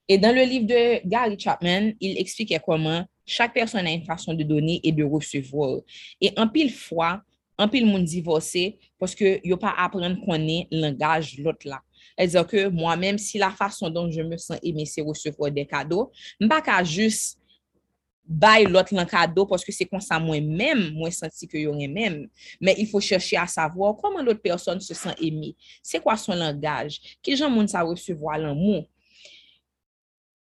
Et 0.06 0.18
dans 0.18 0.34
le 0.34 0.42
livre 0.42 0.66
de 0.66 1.08
Gary 1.08 1.38
Chapman, 1.38 1.92
il 1.98 2.18
expliquait 2.18 2.60
comment 2.62 3.06
chaque 3.24 3.54
personne 3.54 3.86
a 3.86 3.90
une 3.90 4.04
façon 4.04 4.34
de 4.34 4.42
donner 4.42 4.80
et 4.84 4.92
de 4.92 5.02
recevoir. 5.02 5.80
Et 6.20 6.30
en 6.36 6.46
pile 6.46 6.70
fois, 6.70 7.22
en 7.56 7.66
pile 7.66 7.86
monde 7.86 8.04
divorcé 8.04 8.78
parce 8.98 9.14
que 9.14 9.40
a 9.50 9.56
pas 9.56 9.74
apprendre 9.78 10.20
qu'on 10.26 10.46
est 10.46 10.68
langage 10.70 11.38
l'autre 11.38 11.66
là. 11.66 11.80
C'est-à-dire 12.18 12.46
que 12.46 12.68
moi-même, 12.68 13.16
si 13.16 13.38
la 13.38 13.50
façon 13.50 13.88
dont 13.88 14.10
je 14.10 14.20
me 14.20 14.36
sens 14.36 14.58
aimée, 14.62 14.84
c'est 14.84 15.00
recevoir 15.00 15.50
des 15.50 15.64
cadeaux, 15.64 16.12
je 16.38 16.44
ne 16.44 16.50
pas 16.50 16.84
juste 16.84 17.38
bay 18.26 18.64
l'autre 18.64 18.96
un 18.96 19.04
cadeau 19.04 19.46
parce 19.46 19.64
que 19.64 19.72
c'est 19.72 19.84
comme 19.84 20.00
ça 20.00 20.18
moi-même, 20.18 20.92
moi 20.94 21.10
senti 21.10 21.46
que 21.46 21.58
y'aurait 21.58 21.88
même. 21.88 22.28
Mais 22.60 22.74
il 22.78 22.86
faut 22.86 23.00
chercher 23.00 23.36
à 23.36 23.46
savoir 23.46 23.96
comment 23.96 24.22
l'autre 24.22 24.40
personne 24.42 24.80
se 24.80 24.94
sent 24.94 25.14
aimée. 25.20 25.54
C'est 25.82 26.00
quoi 26.00 26.16
son 26.16 26.34
langage? 26.34 27.18
Quel 27.22 27.36
genre 27.36 27.50
monde 27.50 27.68
ça 27.68 27.82
recevoir 27.82 28.38
l'amour? 28.38 28.88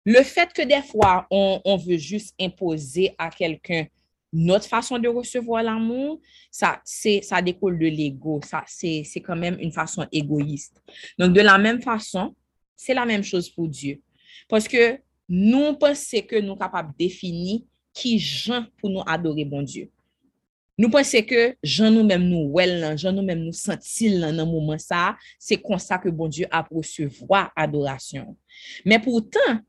Le 0.05 0.24
fait 0.24 0.51
que 0.53 0.62
des 0.62 0.81
fois, 0.81 1.27
on, 1.29 1.62
on 1.63 1.77
veut 1.77 1.98
juste 1.98 2.33
imposer 2.39 3.13
à 3.17 3.29
quelqu'un 3.29 3.86
notre 4.31 4.65
façon 4.65 5.00
de 5.00 5.07
recevoir 5.07 5.63
l'amour, 5.63 6.21
ça, 6.51 6.81
c'est, 6.83 7.21
ça 7.21 7.41
découle 7.41 7.79
de 7.79 7.88
l'ego. 7.88 8.39
Ça, 8.45 8.63
c'est, 8.67 9.03
c'est 9.03 9.21
quand 9.21 9.36
même 9.36 9.57
une 9.59 9.71
façon 9.71 10.05
égoïste. 10.12 10.81
Donc, 11.17 11.33
de 11.33 11.41
la 11.41 11.57
même 11.57 11.81
façon, 11.81 12.36
c'est 12.75 12.93
la 12.93 13.05
même 13.05 13.24
chose 13.24 13.50
pour 13.50 13.67
Dieu. 13.67 14.01
Parce 14.48 14.67
que 14.67 15.00
nous 15.29 15.74
pensons 15.74 16.21
que 16.21 16.39
nous 16.41 16.50
sommes 16.50 16.57
capables 16.57 16.91
de 16.91 17.05
définir 17.05 17.62
qui 17.93 18.17
gens 18.17 18.65
pour 18.77 18.89
nous 18.89 19.03
adorer 19.05 19.45
bon 19.45 19.62
Dieu. 19.62 19.89
Nous 20.77 20.89
pensons 20.89 21.21
que 21.21 21.55
gens 21.62 21.91
nous-mêmes 21.91 22.27
nous 22.27 22.50
well, 22.51 22.98
gens 22.98 23.12
nous-mêmes 23.12 23.43
nous 23.43 23.53
sentir 23.53 24.19
dans 24.21 24.39
un 24.39 24.45
moment 24.45 24.77
ça, 24.77 25.17
c'est 25.38 25.57
comme 25.57 25.77
ça 25.77 25.98
que 25.98 26.09
bon 26.09 26.27
Dieu 26.27 26.48
a 26.50 26.65
recevoir 26.71 27.51
adoration. 27.55 28.36
Mais 28.86 28.98
pourtant, 28.98 29.59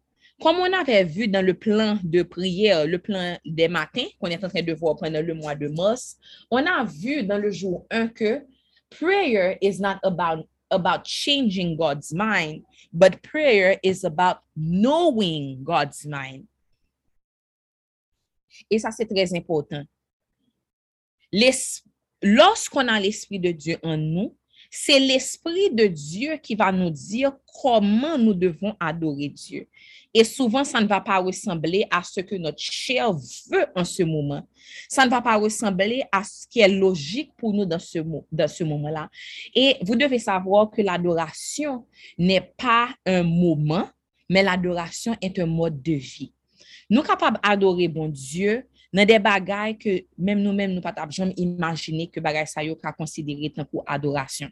comme 0.41 0.57
on 0.57 0.73
avait 0.73 1.05
vu 1.05 1.29
dans 1.29 1.45
le 1.45 1.53
plan 1.53 1.99
de 2.03 2.23
prière, 2.23 2.87
le 2.87 2.99
plan 2.99 3.37
des 3.45 3.69
matins 3.69 4.07
qu'on 4.19 4.29
est 4.29 4.43
en 4.43 4.49
train 4.49 4.63
de 4.63 4.73
voir 4.73 4.97
pendant 4.97 5.21
le 5.21 5.35
mois 5.35 5.55
de 5.55 5.69
mars, 5.69 6.17
on 6.51 6.65
a 6.65 6.85
vu 6.85 7.23
dans 7.25 7.39
le 7.39 7.51
jour 7.51 7.87
1 7.91 8.09
que 8.09 8.43
prayer 8.89 9.59
is 9.61 9.81
not 9.81 9.99
about, 10.03 10.47
about 10.71 11.05
changing 11.05 11.77
God's 11.77 12.13
mind, 12.13 12.65
but 12.93 13.23
prayer 13.23 13.79
is 13.83 14.05
about 14.05 14.39
knowing 14.57 15.65
God's 15.65 16.07
mind. 16.07 16.47
Et 18.71 18.79
ça, 18.79 18.91
c'est 18.91 19.07
très 19.07 19.35
important. 19.35 19.85
Lorsqu'on 22.23 22.89
a 22.89 23.01
l'Esprit 23.01 23.41
de 23.41 23.53
Dieu 23.53 23.79
en 23.83 23.97
nous, 23.97 24.37
c'est 24.71 25.01
l'Esprit 25.01 25.71
de 25.73 25.87
Dieu 25.87 26.37
qui 26.37 26.55
va 26.55 26.71
nous 26.71 26.91
dire 26.91 27.33
comment 27.61 28.17
nous 28.17 28.35
devons 28.35 28.77
adorer 28.79 29.29
Dieu. 29.29 29.67
Et 30.15 30.25
souvent, 30.25 30.65
ça 30.65 30.81
ne 30.81 30.87
va 30.87 31.01
pas 31.01 31.19
ressembler 31.19 31.87
à 31.91 32.03
ce 32.03 32.21
que 32.21 32.37
notre 32.37 32.61
chair 32.61 33.13
veut 33.13 33.67
en 33.75 33.85
ce 33.85 34.03
moment. 34.03 34.47
Ça 34.89 35.05
ne 35.05 35.11
va 35.11 35.21
pas 35.21 35.37
ressembler 35.37 36.05
à 36.13 36.23
ce 36.25 36.47
qui 36.49 36.61
est 36.61 36.69
logique 36.69 37.33
pour 37.37 37.53
nous 37.53 37.65
dans 37.65 37.79
ce, 37.79 38.65
moment-là. 38.65 39.09
Et 39.55 39.77
vous 39.83 39.97
devez 39.97 40.19
savoir 40.19 40.71
que 40.71 40.83
l'adoration 40.83 41.87
n'est 42.19 42.53
pas 42.57 42.91
un 43.07 43.23
moment, 43.23 43.89
mais 44.29 44.43
l'adoration 44.43 45.17
est 45.21 45.39
un 45.39 45.47
mode 45.47 45.83
de 45.83 45.93
vie. 45.93 46.33
Nous 46.89 47.03
capables 47.03 47.39
d'adorer 47.43 47.87
bon 47.87 48.09
Dieu 48.09 48.67
dans 48.93 49.07
des 49.07 49.19
bagailles 49.19 49.79
que 49.79 50.05
même 50.19 50.43
nous-mêmes, 50.43 50.71
nous 50.73 50.81
ne 50.81 50.81
pouvons 50.81 51.11
jamais 51.11 51.35
imaginer 51.37 52.09
que 52.09 52.21
bagailles 52.21 52.47
ça 52.47 52.65
y 52.65 52.75
considéré 52.97 53.51
tant 53.51 53.65
pour 53.65 53.85
adoration. 53.87 54.49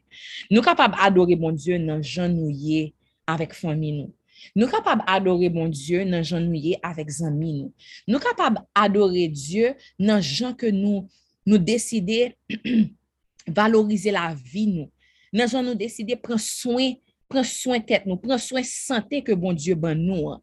Nous 0.51 0.63
capables 0.63 0.97
d'adorer 0.97 1.37
bon 1.37 1.53
Dieu 1.53 1.79
dans 1.79 2.01
genouiller 2.03 2.95
avec 3.27 3.53
famille 3.53 3.93
nous. 3.93 4.15
Nous 4.55 4.69
capables 4.69 5.03
d'adorer 5.07 5.49
bon 5.49 5.69
Dieu 5.69 6.05
dans 6.05 6.23
genouiller 6.23 6.79
avec 6.83 7.09
amis 7.21 7.55
nous. 7.55 7.73
Nous 8.07 8.19
capables 8.19 8.61
d'adorer 8.77 9.29
Dieu 9.29 9.75
dans 9.99 10.21
gens 10.21 10.55
que 10.55 10.67
nous 10.67 11.09
nous 11.45 11.59
décider 11.59 12.37
valoriser 13.47 14.11
la 14.11 14.35
vie 14.35 14.69
nous. 14.69 14.91
Dans 15.33 15.49
gens 15.49 15.63
nous 15.63 15.75
décider 15.75 16.17
prendre 16.17 16.41
soin 16.41 16.93
prendre 17.29 17.47
soin 17.47 17.81
tête 17.81 18.07
nous, 18.07 18.17
prendre 18.17 18.41
soin 18.41 18.63
santé 18.63 19.23
que 19.23 19.33
bon 19.33 19.53
Dieu 19.53 19.75
ben 19.75 19.95
nous. 19.95 20.31
Hein. 20.31 20.41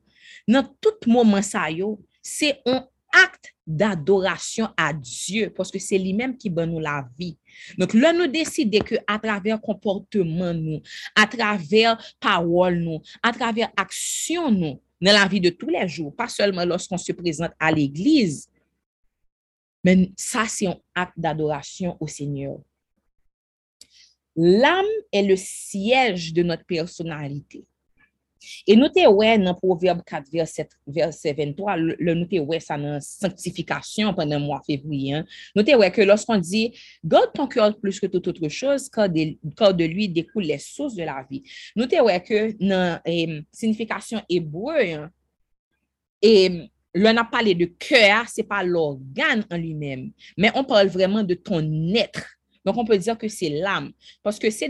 Dans 0.48 0.64
tout 0.64 1.10
moment 1.10 1.42
ça 1.42 1.70
yo, 1.72 2.02
c'est 2.22 2.60
un 2.66 2.88
acte 3.24 3.54
d'adoration 3.66 4.70
à 4.78 4.94
Dieu 4.94 5.52
parce 5.56 5.72
que 5.72 5.80
c'est 5.80 5.98
lui-même 5.98 6.38
qui 6.38 6.50
donne 6.50 6.72
nous 6.72 6.80
la 6.80 7.08
vie. 7.18 7.38
Donc 7.78 7.94
là, 7.94 8.14
nous 8.14 8.28
décidons 8.28 8.80
que 8.80 8.96
à 9.08 9.18
travers 9.20 9.60
comportement 9.60 10.54
nous, 10.54 10.82
à 11.16 11.26
travers 11.26 11.98
parole 12.20 12.80
nous, 12.80 13.02
à 13.24 13.32
travers 13.32 13.72
action 13.76 14.52
nous, 14.52 14.82
dans 15.02 15.14
la 15.14 15.28
vie 15.28 15.42
de 15.42 15.50
tous 15.50 15.70
les 15.70 15.88
jours, 15.88 16.16
pas 16.16 16.28
seulement 16.28 16.66
lorsqu'on 16.66 16.98
se 16.98 17.12
présente 17.12 17.52
à 17.60 17.72
l'église, 17.72 18.50
mais 19.84 20.12
ça, 20.18 20.46
c'est 20.48 20.66
un 20.66 20.80
acte 20.96 21.14
d'adoration 21.16 21.96
au 22.00 22.08
Seigneur. 22.08 22.58
L'âme 24.36 24.86
est 25.12 25.22
le 25.22 25.36
siège 25.36 26.34
de 26.34 26.44
notre 26.44 26.66
personnalité. 26.66 27.66
Et 28.68 28.76
nous 28.76 28.90
te 28.90 29.08
ouais 29.08 29.38
dans 29.38 29.54
Proverbe 29.54 30.02
4, 30.06 30.30
verset, 30.32 30.70
verset 30.88 31.34
23, 31.34 31.78
le, 31.78 32.14
nous 32.14 32.26
te 32.26 32.40
ouais 32.40 32.60
ça 32.60 32.78
dans 32.78 33.00
sanctification 33.02 34.14
pendant 34.14 34.40
le 34.40 34.46
mois 34.46 34.62
février. 34.66 35.14
Hein. 35.14 35.26
Nous 35.56 35.64
te 35.64 35.76
ouais 35.76 35.92
que 35.92 36.02
lorsqu'on 36.02 36.38
dit, 36.38 36.74
garde 37.04 37.32
ton 37.34 37.48
cœur 37.48 37.78
plus 37.80 38.00
que 38.00 38.08
toute 38.08 38.28
autre 38.28 38.48
chose, 38.50 38.90
car 38.90 39.10
de, 39.10 39.36
de 39.44 39.86
lui 39.86 40.10
découle 40.10 40.44
les 40.44 40.60
sources 40.60 40.96
de 40.96 41.04
la 41.04 41.26
vie. 41.30 41.44
Nous 41.76 41.86
te 41.86 42.02
ouais 42.02 42.22
que 42.22 42.52
dans 42.60 43.00
eh, 43.06 43.42
signification 43.52 44.22
hébreu, 44.30 44.80
hein, 44.80 45.10
et 46.22 46.70
l'on 46.94 47.18
a 47.18 47.24
parlé 47.24 47.54
de 47.54 47.66
cœur, 47.66 48.26
c'est 48.28 48.44
pas 48.44 48.64
l'organe 48.64 49.46
en 49.52 49.58
lui-même, 49.58 50.12
mais 50.38 50.52
on 50.56 50.64
parle 50.64 50.88
vraiment 50.88 51.24
de 51.24 51.36
ton 51.36 51.62
être. 51.94 52.35
Donc, 52.66 52.78
on 52.78 52.86
peut 52.86 52.98
dire 52.98 53.18
que 53.18 53.28
c'est 53.28 53.50
l'âme, 53.50 53.92
parce 54.24 54.40
que 54.40 54.50
c'est 54.50 54.70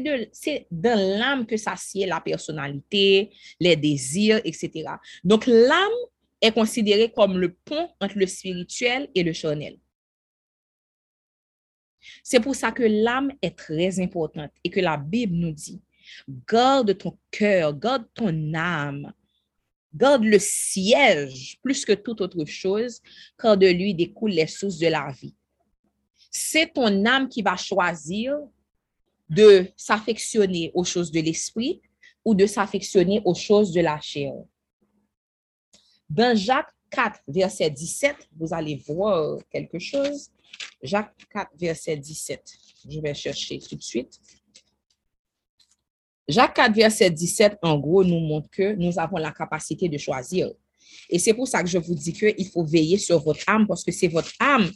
dans 0.70 1.18
l'âme 1.18 1.46
que 1.46 1.56
s'assied 1.56 2.06
la 2.06 2.20
personnalité, 2.20 3.32
les 3.60 3.76
désirs, 3.76 4.42
etc. 4.44 4.86
Donc, 5.24 5.46
l'âme 5.48 5.94
est 6.42 6.52
considérée 6.52 7.12
comme 7.12 7.38
le 7.38 7.54
pont 7.54 7.90
entre 8.02 8.18
le 8.18 8.28
spirituel 8.28 9.10
et 9.16 9.24
le 9.24 9.32
charnel. 9.32 9.78
C'est 12.22 12.42
pour 12.42 12.56
ça 12.56 12.72
que 12.72 12.84
l'âme 12.84 13.32
est 13.42 13.58
très 13.58 14.00
importante 14.00 14.52
et 14.64 14.70
que 14.70 14.80
la 14.80 14.98
Bible 14.98 15.36
nous 15.36 15.52
dit, 15.52 15.82
garde 16.48 16.98
ton 16.98 17.18
cœur, 17.32 17.74
garde 17.78 18.06
ton 18.14 18.54
âme, 18.54 19.12
garde 19.94 20.24
le 20.24 20.38
siège 20.38 21.58
plus 21.64 21.86
que 21.86 21.94
toute 21.94 22.22
autre 22.22 22.46
chose, 22.46 23.02
car 23.40 23.58
de 23.58 23.68
lui 23.68 23.96
découlent 23.96 24.32
les 24.32 24.48
sources 24.48 24.78
de 24.78 24.88
la 24.88 25.12
vie 25.12 25.34
c'est 26.38 26.74
ton 26.74 27.06
âme 27.06 27.30
qui 27.30 27.42
va 27.42 27.56
choisir 27.56 28.38
de 29.30 29.72
s'affectionner 29.78 30.70
aux 30.74 30.84
choses 30.84 31.10
de 31.10 31.22
l'esprit 31.22 31.82
ou 32.26 32.36
de 32.36 32.46
s'affectionner 32.46 33.22
aux 33.24 33.34
choses 33.34 33.72
de 33.72 33.80
la 33.80 34.02
chair. 34.02 34.34
Dans 36.10 36.36
Jacques 36.36 36.74
4, 36.90 37.22
verset 37.26 37.70
17, 37.70 38.28
vous 38.36 38.54
allez 38.54 38.76
voir 38.86 39.40
quelque 39.50 39.80
chose. 39.80 40.30
Jacques 40.84 41.16
4, 41.32 41.52
verset 41.56 41.96
17. 41.96 42.54
Je 42.90 43.00
vais 43.00 43.14
chercher 43.14 43.58
tout 43.60 43.78
de 43.78 43.82
suite. 43.82 44.20
Jacques 46.28 46.56
4, 46.56 46.76
verset 46.76 47.12
17, 47.12 47.60
en 47.62 47.80
gros, 47.80 48.04
nous 48.04 48.20
montre 48.20 48.50
que 48.50 48.74
nous 48.74 49.00
avons 49.00 49.18
la 49.18 49.32
capacité 49.32 49.88
de 49.88 49.98
choisir. 49.98 50.52
Et 51.10 51.18
c'est 51.18 51.34
pour 51.34 51.48
ça 51.48 51.64
que 51.64 51.70
je 51.70 51.78
vous 51.78 51.96
dis 51.96 52.12
qu'il 52.12 52.48
faut 52.50 52.66
veiller 52.66 52.98
sur 52.98 53.24
votre 53.24 53.48
âme 53.48 53.66
parce 53.66 53.86
que 53.86 53.92
c'est 53.94 54.10
votre 54.10 54.34
âme 54.42 54.70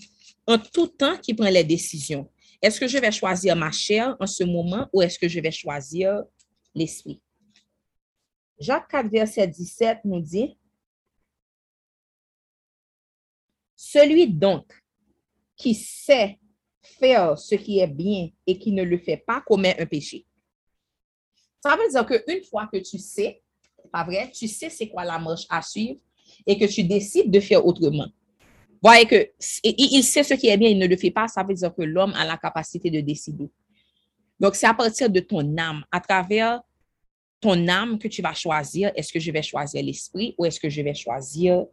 en 0.49 0.57
tout 0.57 0.87
temps 0.87 1.15
qui 1.19 1.35
prend 1.35 1.49
les 1.49 1.63
décisions. 1.63 2.27
Est-ce 2.59 2.79
que 2.79 2.87
je 2.87 2.97
vais 2.97 3.11
choisir 3.11 3.55
ma 3.55 3.71
chair 3.71 4.17
en 4.19 4.25
ce 4.25 4.43
moment 4.43 4.89
ou 4.91 5.01
est-ce 5.03 5.19
que 5.19 5.27
je 5.27 5.39
vais 5.39 5.51
choisir 5.51 6.23
l'esprit? 6.73 7.21
Jacques 8.59 8.89
4, 8.89 9.09
verset 9.09 9.47
17 9.47 9.99
nous 10.05 10.19
dit, 10.19 10.57
Celui 13.75 14.27
donc 14.27 14.65
qui 15.55 15.75
sait 15.75 16.39
faire 16.81 17.37
ce 17.37 17.55
qui 17.55 17.79
est 17.79 17.87
bien 17.87 18.29
et 18.47 18.57
qui 18.57 18.71
ne 18.71 18.83
le 18.83 18.97
fait 18.97 19.17
pas 19.17 19.41
commet 19.41 19.79
un 19.79 19.85
péché. 19.85 20.25
Ça 21.61 21.77
veut 21.77 21.89
dire 21.89 22.05
qu'une 22.05 22.43
fois 22.43 22.67
que 22.73 22.77
tu 22.77 22.97
sais, 22.97 23.41
pas 23.91 24.03
vrai, 24.03 24.31
tu 24.31 24.47
sais 24.47 24.69
c'est 24.69 24.89
quoi 24.89 25.05
la 25.05 25.19
marche 25.19 25.45
à 25.49 25.61
suivre 25.61 26.01
et 26.47 26.57
que 26.57 26.65
tu 26.65 26.83
décides 26.83 27.29
de 27.29 27.39
faire 27.39 27.65
autrement. 27.65 28.07
Voyez 28.81 29.05
que 29.05 29.29
il 29.63 30.03
sait 30.03 30.23
ce 30.23 30.33
qui 30.35 30.47
est 30.47 30.57
bien, 30.57 30.69
il 30.69 30.77
ne 30.77 30.87
le 30.87 30.95
fait 30.95 31.11
pas, 31.11 31.27
ça 31.27 31.43
veut 31.43 31.53
dire 31.53 31.73
que 31.73 31.81
l'homme 31.81 32.13
a 32.13 32.25
la 32.25 32.37
capacité 32.37 32.89
de 32.89 33.01
décider. 33.01 33.49
Donc, 34.39 34.55
c'est 34.55 34.67
à 34.67 34.73
partir 34.73 35.09
de 35.09 35.19
ton 35.19 35.57
âme, 35.57 35.83
à 35.91 35.99
travers 35.99 36.61
ton 37.41 37.67
âme 37.67 37.99
que 37.99 38.07
tu 38.07 38.21
vas 38.21 38.33
choisir, 38.33 38.91
est-ce 38.95 39.11
que 39.11 39.19
je 39.19 39.31
vais 39.31 39.41
choisir 39.41 39.83
l'esprit 39.83 40.35
ou 40.37 40.45
est-ce 40.45 40.59
que 40.59 40.69
je 40.69 40.81
vais 40.81 40.93
choisir 40.93 41.65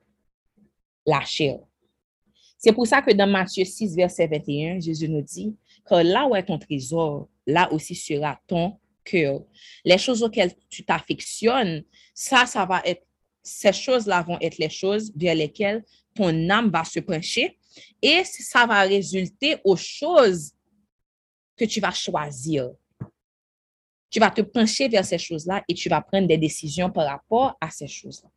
la 1.07 1.21
chair? 1.23 1.59
C'est 2.59 2.73
pour 2.73 2.87
ça 2.87 3.03
que 3.03 3.13
dans 3.13 3.27
Matthieu 3.27 3.65
6, 3.65 3.95
verset 3.95 4.27
21, 4.27 4.81
Jésus 4.81 5.09
nous 5.09 5.23
dit 5.23 5.55
que 5.85 5.95
là 5.95 6.27
où 6.27 6.35
est 6.35 6.45
ton 6.45 6.59
trésor, 6.59 7.29
là 7.47 7.73
aussi 7.73 7.95
sera 7.95 8.41
ton 8.47 8.79
cœur. 9.05 9.43
Les 9.85 9.99
choses 9.99 10.23
auxquelles 10.23 10.53
tu 10.69 10.85
t'affectionnes, 10.85 11.85
ça, 12.15 12.47
ça 12.47 12.65
va 12.65 12.83
être, 12.85 13.03
ces 13.43 13.73
choses-là 13.73 14.23
vont 14.23 14.39
être 14.41 14.59
les 14.59 14.71
choses 14.71 15.13
vers 15.15 15.35
lesquelles 15.35 15.85
ton 16.17 16.51
âme 16.51 16.71
va 16.71 16.85
se 16.85 17.01
pencher 17.01 17.59
et 18.03 18.25
ça 18.25 18.67
va 18.67 18.83
résulter 18.83 19.59
aux 19.65 19.77
choses 19.77 20.53
que 21.57 21.65
tu 21.65 21.81
vas 21.81 21.93
choisir. 21.93 22.71
Tu 24.11 24.21
vas 24.21 24.31
te 24.31 24.41
pencher 24.41 24.89
vers 24.89 25.05
ces 25.05 25.19
choses-là 25.19 25.63
et 25.69 25.75
tu 25.75 25.89
vas 25.89 26.01
prendre 26.01 26.27
des 26.27 26.39
décisions 26.39 26.91
par 26.91 27.07
rapport 27.07 27.57
à 27.61 27.71
ces 27.71 27.87
choses-là. 27.87 28.31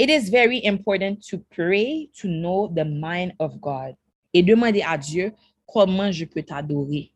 It 0.00 0.10
is 0.10 0.30
very 0.30 0.64
important 0.64 1.16
to 1.30 1.38
pray 1.50 2.08
to 2.20 2.28
know 2.28 2.68
the 2.68 2.84
mind 2.84 3.32
of 3.38 3.58
God. 3.60 3.96
Et 4.32 4.42
demander 4.42 4.82
à 4.82 4.96
Dieu 4.96 5.32
comment 5.66 6.12
je 6.12 6.24
peux 6.24 6.42
t'adorer. 6.42 7.10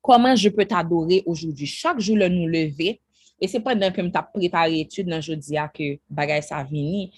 Comment 0.00 0.34
je 0.34 0.48
peux 0.48 0.64
t'adorer 0.64 1.22
aujourd'hui? 1.26 1.66
Chaque 1.66 2.00
jour, 2.00 2.16
le 2.16 2.28
nous 2.28 2.46
lever, 2.46 3.00
et 3.40 3.48
c'est 3.48 3.60
pendant 3.60 3.90
que 3.90 4.00
tu 4.00 4.10
as 4.14 4.22
préparé 4.22 4.70
l'étude 4.70 5.08
dans 5.08 5.20
jeudi 5.20 5.54
que 5.74 5.98
bagay 6.08 6.42
ça 6.42 6.62
vini, 6.62 7.12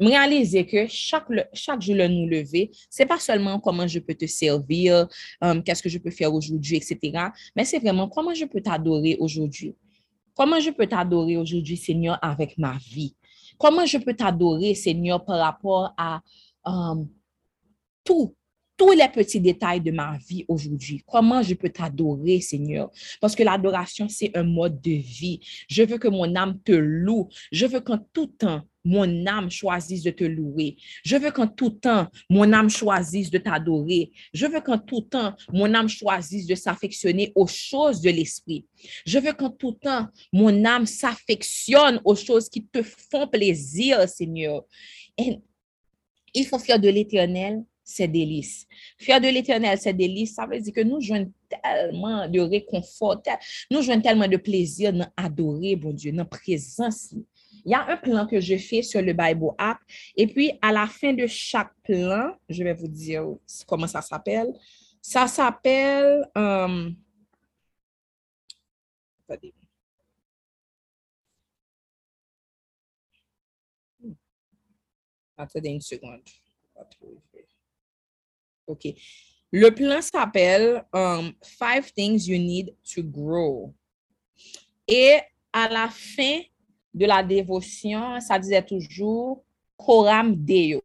me 0.00 0.08
réaliser 0.08 0.64
que 0.64 0.86
chaque, 0.86 1.26
chaque 1.52 1.82
jour, 1.82 1.94
le 1.94 2.08
nous 2.08 2.28
lever, 2.28 2.70
c'est 2.88 3.06
pas 3.06 3.18
seulement 3.18 3.58
comment 3.58 3.86
je 3.86 3.98
peux 3.98 4.14
te 4.14 4.26
servir, 4.26 5.08
um, 5.40 5.62
qu'est-ce 5.62 5.82
que 5.82 5.88
je 5.88 5.98
peux 5.98 6.10
faire 6.10 6.32
aujourd'hui, 6.32 6.76
etc. 6.76 7.28
Mais 7.56 7.64
c'est 7.64 7.78
vraiment 7.78 8.08
comment 8.08 8.34
je 8.34 8.44
peux 8.44 8.60
t'adorer 8.60 9.16
aujourd'hui. 9.18 9.74
Comment 10.34 10.60
je 10.60 10.70
peux 10.70 10.86
t'adorer 10.86 11.36
aujourd'hui, 11.36 11.76
Seigneur, 11.76 12.18
avec 12.22 12.56
ma 12.58 12.76
vie? 12.78 13.16
Comment 13.58 13.86
je 13.86 13.98
peux 13.98 14.14
t'adorer, 14.14 14.74
Seigneur, 14.74 15.24
par 15.24 15.38
rapport 15.38 15.92
à 15.96 16.20
um, 16.64 17.08
tout, 18.04 18.34
tous 18.78 18.92
les 18.92 19.08
petits 19.08 19.40
détails 19.40 19.80
de 19.80 19.90
ma 19.90 20.16
vie 20.18 20.44
aujourd'hui. 20.46 21.02
Comment 21.04 21.42
je 21.42 21.54
peux 21.54 21.68
t'adorer, 21.68 22.40
Seigneur? 22.40 22.90
Parce 23.20 23.34
que 23.34 23.42
l'adoration, 23.42 24.08
c'est 24.08 24.34
un 24.36 24.44
mode 24.44 24.80
de 24.80 24.92
vie. 24.92 25.40
Je 25.68 25.82
veux 25.82 25.98
que 25.98 26.08
mon 26.08 26.34
âme 26.36 26.58
te 26.64 26.72
loue. 26.72 27.28
Je 27.50 27.66
veux 27.66 27.80
qu'en 27.80 27.98
tout 27.98 28.28
temps, 28.28 28.62
mon 28.84 29.26
âme 29.26 29.50
choisisse 29.50 30.04
de 30.04 30.12
te 30.12 30.22
louer. 30.22 30.76
Je 31.04 31.16
veux 31.16 31.32
qu'en 31.32 31.48
tout 31.48 31.70
temps, 31.70 32.06
mon 32.30 32.52
âme 32.52 32.70
choisisse 32.70 33.30
de 33.30 33.38
t'adorer. 33.38 34.12
Je 34.32 34.46
veux 34.46 34.60
qu'en 34.60 34.78
tout 34.78 35.02
temps, 35.02 35.34
mon 35.52 35.74
âme 35.74 35.88
choisisse 35.88 36.46
de 36.46 36.54
s'affectionner 36.54 37.32
aux 37.34 37.48
choses 37.48 38.00
de 38.00 38.10
l'esprit. 38.10 38.64
Je 39.04 39.18
veux 39.18 39.32
qu'en 39.32 39.50
tout 39.50 39.72
temps, 39.72 40.06
mon 40.32 40.64
âme 40.64 40.86
s'affectionne 40.86 42.00
aux 42.04 42.14
choses 42.14 42.48
qui 42.48 42.64
te 42.64 42.82
font 42.82 43.26
plaisir, 43.26 44.08
Seigneur. 44.08 44.64
Et 45.18 45.38
il 46.32 46.46
faut 46.46 46.60
faire 46.60 46.78
de 46.78 46.88
l'éternel 46.88 47.64
ses 47.88 48.06
délices. 48.06 48.66
Faire 48.98 49.18
de 49.18 49.28
l'éternel 49.28 49.78
ses 49.78 49.94
délices, 49.94 50.34
ça 50.34 50.46
veut 50.46 50.60
dire 50.60 50.74
que 50.74 50.82
nous 50.82 51.00
jouons 51.00 51.32
tellement 51.48 52.28
de 52.28 52.40
réconfort, 52.40 53.22
nous 53.70 53.80
jouons 53.80 54.00
tellement 54.00 54.28
de 54.28 54.36
plaisir 54.36 54.92
dans 54.92 55.10
adorer, 55.16 55.74
bon 55.74 55.92
Dieu, 55.94 56.12
dans 56.12 56.26
présence. 56.26 57.14
Il 57.64 57.72
y 57.72 57.74
a 57.74 57.88
un 57.88 57.96
plan 57.96 58.26
que 58.26 58.40
je 58.40 58.56
fais 58.58 58.82
sur 58.82 59.00
le 59.00 59.14
Bible 59.14 59.48
app. 59.56 59.78
Et 60.16 60.26
puis, 60.26 60.52
à 60.60 60.70
la 60.70 60.86
fin 60.86 61.14
de 61.14 61.26
chaque 61.26 61.72
plan, 61.82 62.36
je 62.48 62.62
vais 62.62 62.74
vous 62.74 62.88
dire 62.88 63.24
comment 63.66 63.86
ça 63.86 64.02
s'appelle. 64.02 64.52
Ça 65.00 65.26
s'appelle... 65.26 66.28
Um, 66.34 66.94
attendez 75.36 75.70
une 75.70 75.80
seconde. 75.80 76.22
OK. 78.68 78.94
Le 79.50 79.70
plan 79.70 80.00
s'appelle 80.02 80.84
um, 80.92 81.32
Five 81.42 81.90
Things 81.92 82.28
You 82.28 82.38
Need 82.38 82.74
to 82.94 83.02
Grow. 83.02 83.74
Et 84.86 85.18
à 85.52 85.68
la 85.68 85.88
fin 85.88 86.40
de 86.92 87.06
la 87.06 87.22
dévotion, 87.22 88.20
ça 88.20 88.38
disait 88.38 88.62
toujours 88.62 89.42
Coram 89.76 90.34
Deo. 90.36 90.82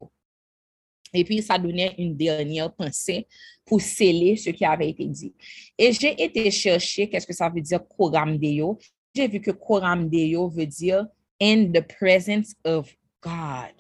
Et 1.14 1.24
puis, 1.24 1.42
ça 1.42 1.60
donnait 1.60 1.94
une 1.98 2.16
dernière 2.16 2.74
pensée 2.74 3.28
pour 3.66 3.82
sceller 3.82 4.36
ce 4.36 4.50
qui 4.50 4.66
avait 4.66 4.90
été 4.90 5.06
dit. 5.06 5.34
Et 5.78 5.92
j'ai 5.92 6.22
été 6.22 6.50
chercher 6.50 7.08
qu'est-ce 7.10 7.28
que 7.28 7.34
ça 7.34 7.50
veut 7.50 7.62
dire 7.62 7.86
Coram 7.88 8.38
Deo. 8.38 8.80
J'ai 9.14 9.28
vu 9.28 9.40
que 9.40 9.52
Coram 9.52 10.10
Deo 10.10 10.50
veut 10.50 10.66
dire 10.66 11.06
in 11.40 11.72
the 11.72 11.82
presence 11.82 12.56
of 12.64 12.90
God. 13.22 13.74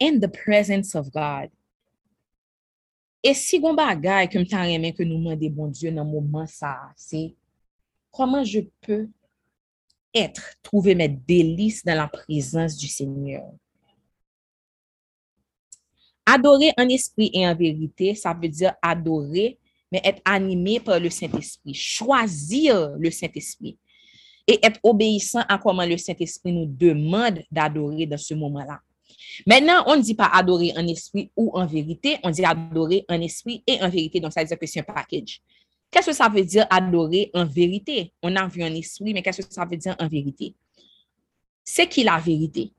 In 0.00 0.20
the 0.20 0.28
presence 0.28 0.94
of 0.94 1.10
God. 1.10 1.50
Et 3.28 3.34
si 3.34 3.60
gon 3.60 3.74
bagay 3.74 4.26
que 4.26 4.38
m'tan 4.38 4.62
remen 4.62 4.94
que 4.94 5.02
nous 5.02 5.18
demandons 5.18 5.50
bon 5.50 5.66
Dieu 5.68 5.92
dans 5.92 6.02
moment 6.02 6.46
ça, 6.46 6.90
c'est 6.96 7.34
comment 8.10 8.42
je 8.42 8.60
peux 8.80 9.06
être, 10.14 10.54
trouver 10.62 10.94
mes 10.94 11.08
délices 11.08 11.84
dans 11.84 11.94
la 11.94 12.08
présence 12.08 12.74
du 12.74 12.88
Seigneur? 12.88 13.44
Adorer 16.24 16.72
en 16.78 16.88
esprit 16.88 17.28
et 17.34 17.46
en 17.46 17.54
vérité, 17.54 18.14
ça 18.14 18.32
veut 18.32 18.48
dire 18.48 18.72
adorer, 18.80 19.58
mais 19.92 20.00
être 20.04 20.22
animé 20.24 20.80
par 20.80 20.98
le 20.98 21.10
Saint-Esprit, 21.10 21.74
choisir 21.74 22.96
le 22.98 23.10
Saint-Esprit 23.10 23.76
et 24.46 24.58
être 24.64 24.80
obéissant 24.82 25.44
à 25.50 25.58
comment 25.58 25.84
le 25.84 25.98
Saint-Esprit 25.98 26.54
nous 26.54 26.64
demande 26.64 27.42
d'adorer 27.50 28.06
dans 28.06 28.16
ce 28.16 28.32
moment-là. 28.32 28.80
Maintenant, 29.46 29.84
on 29.86 29.96
ne 29.96 30.02
dit 30.02 30.14
pas 30.14 30.30
adorer 30.32 30.72
en 30.76 30.86
esprit 30.86 31.30
ou 31.36 31.50
en 31.56 31.66
vérité, 31.66 32.18
on 32.24 32.30
dit 32.30 32.44
adorer 32.44 33.04
en 33.08 33.20
esprit 33.20 33.62
et 33.66 33.82
en 33.82 33.88
vérité, 33.88 34.20
donc 34.20 34.32
ça 34.32 34.40
veut 34.42 34.46
dire 34.46 34.58
que 34.58 34.66
c'est 34.66 34.80
un 34.80 34.82
package. 34.82 35.42
Qu'est-ce 35.90 36.06
que 36.06 36.12
ça 36.12 36.28
veut 36.28 36.44
dire 36.44 36.66
adorer 36.70 37.30
en 37.34 37.46
vérité? 37.46 38.12
On 38.22 38.34
a 38.36 38.46
vu 38.46 38.62
en 38.62 38.74
esprit, 38.74 39.14
mais 39.14 39.22
qu'est-ce 39.22 39.42
que 39.42 39.52
ça 39.52 39.64
veut 39.64 39.76
dire 39.76 39.96
en 39.98 40.08
vérité? 40.08 40.54
C'est 41.64 41.88
qui 41.88 42.04
la 42.04 42.18
vérité? 42.18 42.72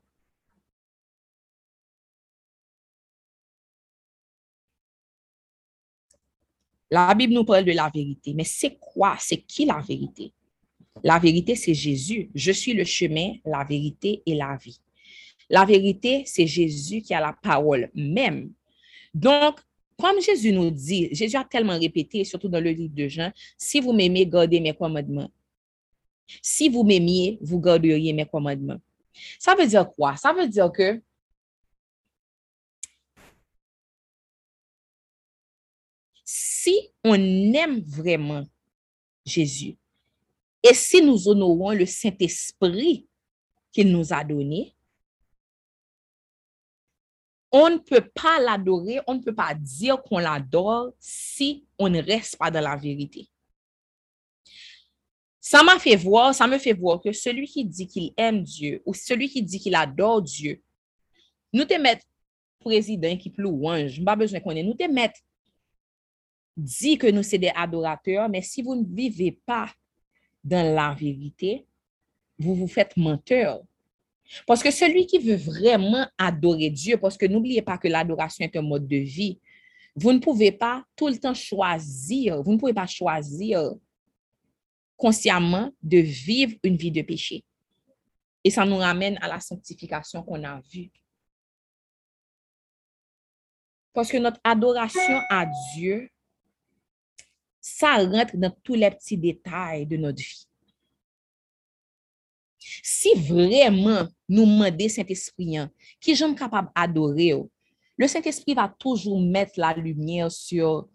La 6.90 7.14
Bible 7.14 7.34
nous 7.34 7.44
parle 7.44 7.64
de 7.64 7.72
la 7.72 7.88
vérité, 7.88 8.34
mais 8.34 8.44
c'est 8.44 8.76
quoi? 8.78 9.16
C'est 9.20 9.42
qui 9.42 9.64
la 9.64 9.78
vérité? 9.80 10.32
La 11.04 11.18
vérité, 11.18 11.54
c'est 11.54 11.74
Jésus. 11.74 12.30
Je 12.34 12.50
suis 12.50 12.72
le 12.72 12.84
chemin, 12.84 13.34
la 13.44 13.62
vérité 13.62 14.22
et 14.26 14.34
la 14.34 14.56
vie. 14.56 14.80
La 15.50 15.64
vérité, 15.64 16.22
c'est 16.26 16.46
Jésus 16.46 17.02
qui 17.02 17.12
a 17.12 17.20
la 17.20 17.32
parole 17.32 17.90
même. 17.94 18.52
Donc, 19.12 19.58
comme 19.98 20.20
Jésus 20.20 20.52
nous 20.52 20.70
dit, 20.70 21.08
Jésus 21.12 21.36
a 21.36 21.44
tellement 21.44 21.78
répété, 21.78 22.24
surtout 22.24 22.48
dans 22.48 22.62
le 22.62 22.70
livre 22.70 22.94
de 22.94 23.08
Jean, 23.08 23.32
si 23.58 23.80
vous 23.80 23.92
m'aimez, 23.92 24.24
gardez 24.24 24.60
mes 24.60 24.72
commandements. 24.72 25.30
Si 26.40 26.68
vous 26.68 26.84
m'aimiez, 26.84 27.38
vous 27.42 27.60
garderiez 27.60 28.12
mes 28.12 28.24
commandements. 28.24 28.80
Ça 29.38 29.56
veut 29.56 29.66
dire 29.66 29.90
quoi? 29.90 30.16
Ça 30.16 30.32
veut 30.32 30.46
dire 30.46 30.70
que 30.70 31.02
si 36.24 36.92
on 37.04 37.14
aime 37.14 37.80
vraiment 37.80 38.44
Jésus 39.26 39.76
et 40.62 40.74
si 40.74 41.02
nous 41.02 41.28
honorons 41.28 41.72
le 41.72 41.86
Saint-Esprit 41.86 43.06
qu'il 43.72 43.90
nous 43.90 44.12
a 44.12 44.22
donné, 44.22 44.74
on 47.52 47.70
ne 47.70 47.78
peut 47.78 48.08
pas 48.14 48.38
l'adorer, 48.40 49.00
on 49.06 49.14
ne 49.14 49.20
peut 49.20 49.34
pas 49.34 49.54
dire 49.54 50.00
qu'on 50.02 50.18
l'adore 50.18 50.92
si 50.98 51.66
on 51.78 51.88
ne 51.88 52.00
reste 52.00 52.36
pas 52.36 52.50
dans 52.50 52.60
la 52.60 52.76
vérité. 52.76 53.28
Ça 55.40 55.62
m'a 55.62 55.78
fait 55.78 55.96
voir, 55.96 56.34
ça 56.34 56.46
me 56.46 56.58
fait 56.58 56.74
voir 56.74 57.00
que 57.00 57.12
celui 57.12 57.46
qui 57.46 57.64
dit 57.64 57.86
qu'il 57.86 58.12
aime 58.16 58.42
Dieu 58.42 58.82
ou 58.86 58.94
celui 58.94 59.28
qui 59.28 59.42
dit 59.42 59.58
qu'il 59.58 59.74
adore 59.74 60.22
Dieu, 60.22 60.62
nous 61.52 61.64
te 61.64 61.74
mettre 61.74 62.04
président 62.60 63.16
qui 63.16 63.32
louange, 63.36 64.04
pas 64.04 64.14
besoin 64.14 64.38
qu'on 64.40 64.50
ait, 64.50 64.62
nous 64.62 64.74
te 64.74 64.88
mettre 64.88 65.18
dit 66.56 66.98
que 66.98 67.06
nous 67.06 67.22
sommes 67.22 67.40
des 67.40 67.52
adorateurs, 67.54 68.28
mais 68.28 68.42
si 68.42 68.62
vous 68.62 68.74
ne 68.74 68.84
vivez 68.84 69.32
pas 69.44 69.72
dans 70.44 70.74
la 70.74 70.94
vérité, 70.94 71.66
vous 72.38 72.54
vous 72.54 72.68
faites 72.68 72.96
menteur. 72.96 73.60
Parce 74.46 74.62
que 74.62 74.70
celui 74.70 75.06
qui 75.06 75.18
veut 75.18 75.36
vraiment 75.36 76.06
adorer 76.18 76.70
Dieu, 76.70 76.96
parce 76.96 77.16
que 77.16 77.26
n'oubliez 77.26 77.62
pas 77.62 77.78
que 77.78 77.88
l'adoration 77.88 78.44
est 78.44 78.56
un 78.56 78.62
mode 78.62 78.86
de 78.86 78.96
vie, 78.96 79.40
vous 79.96 80.12
ne 80.12 80.18
pouvez 80.18 80.52
pas 80.52 80.84
tout 80.96 81.08
le 81.08 81.18
temps 81.18 81.34
choisir, 81.34 82.42
vous 82.42 82.52
ne 82.52 82.58
pouvez 82.58 82.74
pas 82.74 82.86
choisir 82.86 83.72
consciemment 84.96 85.72
de 85.82 85.98
vivre 85.98 86.54
une 86.62 86.76
vie 86.76 86.92
de 86.92 87.02
péché. 87.02 87.44
Et 88.44 88.50
ça 88.50 88.64
nous 88.64 88.76
ramène 88.76 89.18
à 89.20 89.28
la 89.28 89.40
sanctification 89.40 90.22
qu'on 90.22 90.44
a 90.44 90.60
vue. 90.72 90.90
Parce 93.92 94.10
que 94.10 94.18
notre 94.18 94.40
adoration 94.44 95.20
à 95.28 95.46
Dieu, 95.74 96.08
ça 97.60 97.96
rentre 97.96 98.36
dans 98.36 98.54
tous 98.62 98.74
les 98.74 98.90
petits 98.90 99.18
détails 99.18 99.86
de 99.86 99.96
notre 99.96 100.22
vie. 100.22 100.49
Si 102.82 103.14
vraiment 103.14 104.06
nous 104.28 104.44
demandons 104.44 104.88
Saint-Esprit, 104.88 105.58
qui 106.00 106.14
j'aime 106.14 106.34
capable 106.34 106.70
d'adorer, 106.76 107.34
le 107.96 108.08
Saint-Esprit 108.08 108.54
va 108.54 108.74
toujours 108.78 109.20
mettre 109.20 109.52
la 109.56 109.74
lumière 109.74 110.30
sur 110.30 110.88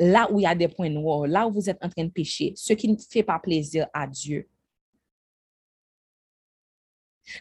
là 0.00 0.30
où 0.30 0.40
il 0.40 0.42
y 0.42 0.46
a 0.46 0.54
des 0.54 0.68
points 0.68 0.88
noirs, 0.88 1.26
là 1.26 1.46
où 1.46 1.52
vous 1.52 1.68
êtes 1.68 1.78
en 1.82 1.88
train 1.88 2.04
de 2.04 2.10
pécher, 2.10 2.52
ce 2.56 2.72
qui 2.72 2.88
ne 2.88 2.96
fait 2.96 3.22
pas 3.22 3.38
plaisir 3.38 3.86
à 3.92 4.06
Dieu. 4.06 4.48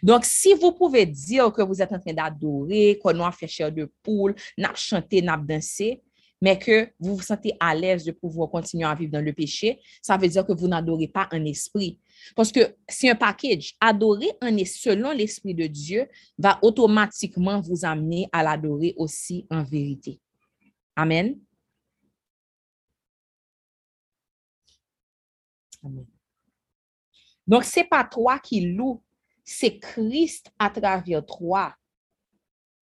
Donc, 0.04 0.26
si 0.26 0.54
vous 0.54 0.71
pouvez 0.71 1.06
dire 1.06 1.52
que 1.52 1.62
vous 1.62 1.82
êtes 1.82 1.91
en 1.91 2.00
train 2.00 2.13
d'adorer, 2.13 3.00
qu'on 3.02 3.19
a 3.19 3.32
fait 3.32 3.47
chair 3.47 3.71
de 3.71 3.91
poule, 4.04 4.36
n'a 4.58 4.74
chanté, 4.76 5.21
n'a 5.21 5.38
dansé, 5.38 6.02
mais 6.41 6.58
que 6.58 6.91
vous 6.99 7.15
vous 7.15 7.21
sentez 7.21 7.56
à 7.60 7.75
l'aise 7.75 8.04
de 8.04 8.12
pouvoir 8.12 8.49
continuer 8.49 8.86
à 8.86 8.95
vivre 8.95 9.12
dans 9.12 9.23
le 9.23 9.32
péché, 9.32 9.80
ça 10.01 10.17
veut 10.17 10.27
dire 10.27 10.45
que 10.45 10.54
vous 10.54 10.67
n'adorez 10.67 11.08
pas 11.08 11.30
un 11.32 11.45
esprit. 11.45 11.99
Parce 12.36 12.51
que 12.51 12.75
c'est 12.88 13.10
un 13.10 13.15
package. 13.15 13.75
Adorer 13.80 14.32
un 14.41 14.58
selon 14.65 15.12
l'esprit 15.12 15.54
de 15.54 15.67
Dieu 15.67 16.08
va 16.38 16.58
automatiquement 16.63 17.62
vous 17.62 17.86
amener 17.86 18.27
à 18.32 18.41
l'adorer 18.41 18.95
aussi 18.97 19.45
en 19.51 19.63
vérité. 19.63 20.19
Amen. 20.95 21.39
Amen. 25.84 26.06
Donc, 27.47 27.63
ce 27.63 27.80
n'est 27.80 27.88
pas 27.88 28.04
toi 28.04 28.39
qui 28.39 28.62
loue, 28.62 29.01
c'est 29.43 29.80
Christ 29.80 30.51
à 30.58 30.69
travers 30.69 31.25
toi 31.25 31.75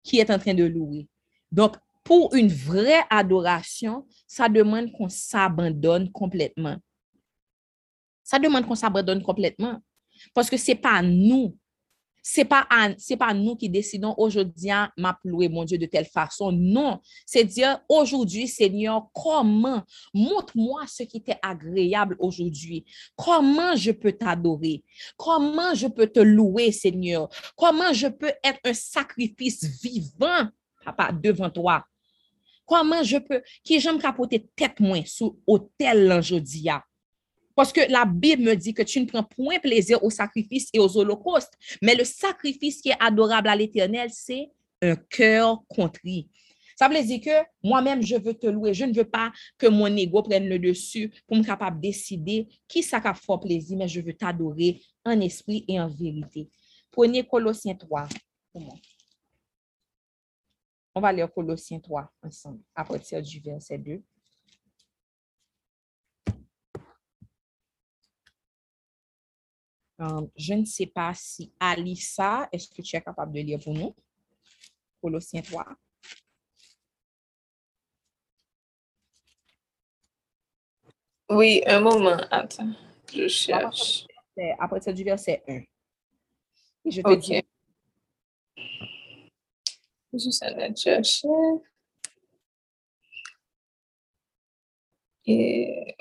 qui 0.04 0.20
est 0.20 0.30
en 0.30 0.40
train 0.40 0.54
de 0.54 0.66
louer. 0.66 1.08
Donc, 1.52 1.78
pour 2.12 2.36
une 2.36 2.50
vraie 2.50 3.06
adoration, 3.10 4.06
ça 4.28 4.50
demande 4.50 4.92
qu'on 4.92 5.08
s'abandonne 5.08 6.12
complètement. 6.12 6.76
Ça 8.22 8.38
demande 8.38 8.68
qu'on 8.68 8.76
s'abandonne 8.76 9.24
complètement. 9.24 9.80
Parce 10.34 10.50
que 10.50 10.58
ce 10.58 10.72
n'est 10.72 10.78
pas 10.78 11.02
nous. 11.02 11.58
Ce 12.22 12.42
n'est 12.42 13.18
pas, 13.18 13.34
nous 13.34 13.56
qui 13.56 13.70
décidons 13.70 14.14
aujourd'hui, 14.18 14.72
m'a 14.98 15.18
louer 15.24 15.48
mon 15.48 15.64
Dieu 15.64 15.78
de 15.78 15.86
telle 15.86 16.04
façon. 16.04 16.52
Non, 16.52 17.00
c'est 17.26 17.46
dire 17.46 17.80
aujourd'hui, 17.88 18.46
Seigneur, 18.46 19.08
comment, 19.14 19.82
montre-moi 20.14 20.84
ce 20.88 21.04
qui 21.04 21.24
t'est 21.24 21.40
agréable 21.42 22.18
aujourd'hui. 22.20 22.84
Comment 23.16 23.78
je 23.78 23.92
peux 23.92 24.12
t'adorer? 24.12 24.84
Comment 25.16 25.74
je 25.74 25.88
peux 25.88 26.08
te 26.08 26.20
louer, 26.20 26.74
Seigneur? 26.74 27.30
Comment 27.56 27.94
je 27.94 28.08
peux 28.08 28.34
être 28.44 28.60
un 28.66 28.74
sacrifice 28.74 29.64
vivant, 29.82 30.50
papa, 30.84 31.14
devant 31.14 31.50
toi? 31.50 31.86
Comment 32.66 33.04
je 33.04 33.18
peux, 33.18 33.42
qui 33.64 33.80
j'aime 33.80 34.00
capoter 34.00 34.48
tête 34.56 34.80
moins 34.80 35.04
sous 35.06 35.40
hôtel 35.46 36.08
l'anjodia? 36.08 36.84
Parce 37.56 37.74
que 37.74 37.82
la 37.92 38.06
Bible 38.06 38.44
me 38.44 38.56
dit 38.56 38.74
que 38.74 38.82
tu 38.82 39.00
ne 39.02 39.06
prends 39.06 39.24
point 39.24 39.60
plaisir 39.60 40.04
aux 40.04 40.10
sacrifices 40.10 40.70
et 40.74 40.80
aux 40.80 40.98
holocaustes, 40.98 41.54
mais 41.82 41.96
le 41.96 42.04
sacrifice 42.04 42.82
qui 42.82 42.90
est 42.90 42.98
adorable 43.00 43.50
à 43.50 43.56
l'éternel, 43.56 44.10
c'est 44.12 44.50
un 44.82 44.96
cœur 44.96 45.62
contrit. 45.68 46.30
Ça 46.82 46.88
veut 46.88 47.04
dire 47.04 47.22
que 47.22 47.46
moi-même, 47.64 48.02
je 48.02 48.16
veux 48.16 48.34
te 48.34 48.48
louer. 48.48 48.74
Je 48.74 48.86
ne 48.86 48.94
veux 48.94 49.06
pas 49.06 49.32
que 49.58 49.68
mon 49.68 49.96
ego 49.96 50.24
prenne 50.24 50.50
le 50.50 50.58
dessus 50.58 51.14
pour 51.28 51.38
me 51.38 51.44
capable 51.44 51.78
de 51.78 51.90
décider 51.90 52.48
qui 52.68 52.82
ça 52.82 52.98
a 53.04 53.14
fort 53.14 53.40
plaisir, 53.40 53.78
mais 53.78 53.88
je 53.88 54.02
veux 54.02 54.14
t'adorer 54.14 54.82
en 55.06 55.20
esprit 55.22 55.64
et 55.68 55.80
en 55.80 55.88
vérité. 55.88 56.50
Prenez 56.90 57.24
Colossiens 57.24 57.76
3. 57.76 58.08
On 60.94 61.00
va 61.00 61.14
lire 61.14 61.32
Colossiens 61.34 61.80
3 61.80 62.12
ensemble 62.22 62.62
à 62.76 62.84
partir 62.84 63.22
du 63.22 63.40
verset 63.40 63.78
2. 63.78 64.04
Euh, 70.02 70.28
je 70.36 70.54
ne 70.54 70.66
sais 70.66 70.88
pas 70.88 71.14
si 71.14 71.54
Alissa, 71.60 72.50
est-ce 72.52 72.68
que 72.70 72.82
tu 72.82 72.96
es 72.96 73.02
capable 73.02 73.34
de 73.34 73.40
lire 73.40 73.60
pour 73.64 73.74
nous? 73.74 73.96
Colossiens 75.00 75.42
3. 75.44 75.66
Oui, 81.30 81.62
un 81.66 81.80
moment. 81.80 82.18
Attends, 82.30 82.74
je 83.14 83.28
cherche. 83.28 84.06
À 84.60 84.68
partir 84.68 84.94
du 84.94 85.04
verset 85.04 85.42
1. 85.48 85.62
je 86.86 87.02
te 87.02 87.16
dis. 87.16 87.44
Juste 90.14 90.44
à 90.44 90.76
chercher. 90.76 91.28
Et 95.26 95.96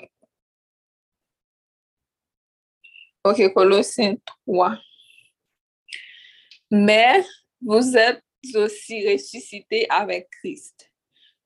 Ok, 3.23 3.53
Colossiens 3.53 4.15
3. 4.47 4.79
Mais 6.71 7.23
vous 7.61 7.95
êtes 7.95 8.23
aussi 8.55 9.07
ressuscité 9.07 9.85
avec 9.89 10.27
Christ. 10.31 10.91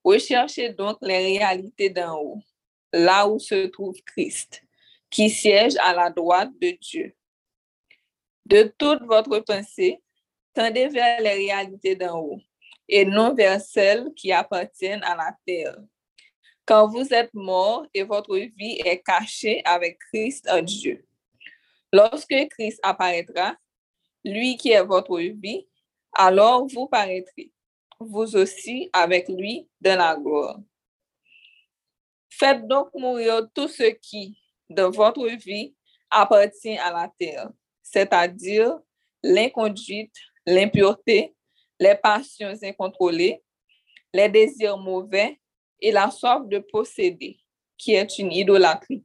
Recherchez 0.01 0.69
donc 0.69 0.97
les 1.01 1.37
réalités 1.37 1.89
d'en 1.89 2.17
haut, 2.17 2.41
là 2.93 3.27
où 3.27 3.39
se 3.39 3.67
trouve 3.67 3.95
Christ, 4.05 4.63
qui 5.09 5.29
siège 5.29 5.75
à 5.81 5.93
la 5.93 6.09
droite 6.09 6.51
de 6.61 6.77
Dieu. 6.79 7.13
De 8.45 8.73
toute 8.77 9.03
votre 9.03 9.39
pensée, 9.39 10.01
tendez 10.53 10.87
vers 10.87 11.19
les 11.19 11.33
réalités 11.33 11.97
d'en 11.97 12.19
haut 12.19 12.41
et 12.87 13.05
non 13.05 13.33
vers 13.33 13.59
celles 13.61 14.13
qui 14.15 14.31
appartiennent 14.31 15.03
à 15.03 15.15
la 15.15 15.35
terre. 15.45 15.77
Quand 16.65 16.87
vous 16.87 17.13
êtes 17.13 17.33
mort 17.33 17.85
et 17.93 18.03
votre 18.03 18.35
vie 18.35 18.81
est 18.83 19.01
cachée 19.01 19.61
avec 19.65 19.99
Christ 19.99 20.47
en 20.49 20.61
Dieu. 20.61 21.05
Lorsque 21.93 22.35
Christ 22.49 22.79
apparaîtra, 22.81 23.55
lui 24.23 24.57
qui 24.57 24.71
est 24.71 24.83
votre 24.83 25.17
vie, 25.19 25.67
alors 26.13 26.65
vous 26.67 26.87
paraîtrez, 26.87 27.51
vous 27.99 28.35
aussi 28.35 28.89
avec 28.91 29.29
lui 29.29 29.67
dans 29.79 29.97
la 29.97 30.15
gloire. 30.15 30.59
Faites 32.29 32.67
donc 32.67 32.89
mourir 32.93 33.47
tout 33.53 33.67
ce 33.67 33.83
qui, 33.83 34.37
dans 34.69 34.89
votre 34.89 35.27
vie, 35.27 35.75
appartient 36.09 36.77
à 36.77 36.91
la 36.91 37.11
terre, 37.17 37.49
c'est-à-dire 37.81 38.77
l'inconduite, 39.23 40.15
l'impureté, 40.45 41.34
les 41.79 41.95
passions 41.95 42.53
incontrôlées, 42.63 43.43
les 44.13 44.29
désirs 44.29 44.77
mauvais 44.77 45.39
et 45.79 45.91
la 45.91 46.09
soif 46.09 46.47
de 46.47 46.59
posséder, 46.59 47.39
qui 47.77 47.93
est 47.93 48.17
une 48.17 48.31
idolâtrie. 48.31 49.03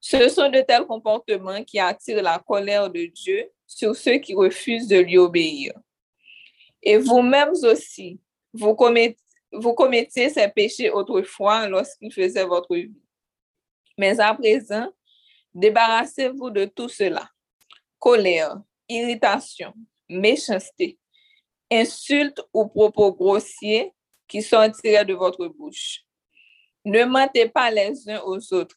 Ce 0.00 0.28
sont 0.28 0.48
de 0.48 0.60
tels 0.62 0.86
comportements 0.86 1.62
qui 1.62 1.78
attirent 1.78 2.22
la 2.22 2.38
colère 2.38 2.88
de 2.88 3.04
Dieu 3.04 3.50
sur 3.66 3.94
ceux 3.94 4.18
qui 4.18 4.34
refusent 4.34 4.88
de 4.88 4.98
lui 4.98 5.18
obéir. 5.18 5.74
Et 6.82 6.96
vous-mêmes 6.96 7.52
aussi, 7.62 8.18
vous, 8.52 8.74
commettiez 8.74 10.30
ces 10.30 10.48
péchés 10.48 10.90
autrefois 10.90 11.68
lorsqu'il 11.68 12.12
faisait 12.12 12.44
votre 12.44 12.74
vie. 12.74 12.94
Mais 13.98 14.18
à 14.18 14.34
présent, 14.34 14.88
débarrassez-vous 15.52 16.50
de 16.50 16.64
tout 16.64 16.88
cela. 16.88 17.28
Colère, 17.98 18.56
irritation, 18.88 19.74
méchanceté, 20.08 20.98
insultes 21.70 22.40
ou 22.52 22.66
propos 22.66 23.12
grossiers 23.12 23.92
qui 24.26 24.42
tirés 24.42 25.04
de 25.04 25.14
votre 25.14 25.46
bouche. 25.48 26.04
Ne 26.84 27.04
mentez 27.04 27.48
pas 27.48 27.70
les 27.70 28.08
uns 28.08 28.20
aux 28.22 28.54
autres, 28.54 28.76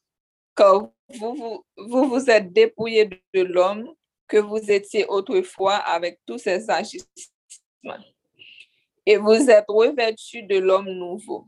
car 0.55 0.89
vous 1.09 1.63
vous, 1.77 2.29
êtes 2.29 2.51
dépouillé 2.51 3.05
de 3.33 3.41
l'homme 3.41 3.93
que 4.27 4.37
vous 4.37 4.71
étiez 4.71 5.05
autrefois 5.07 5.75
avec 5.75 6.19
tous 6.25 6.39
ses 6.39 6.69
agissements. 6.69 7.07
Et 9.05 9.17
vous 9.17 9.49
êtes 9.49 9.65
revêtu 9.67 10.43
de 10.43 10.57
l'homme 10.57 10.89
nouveau. 10.89 11.47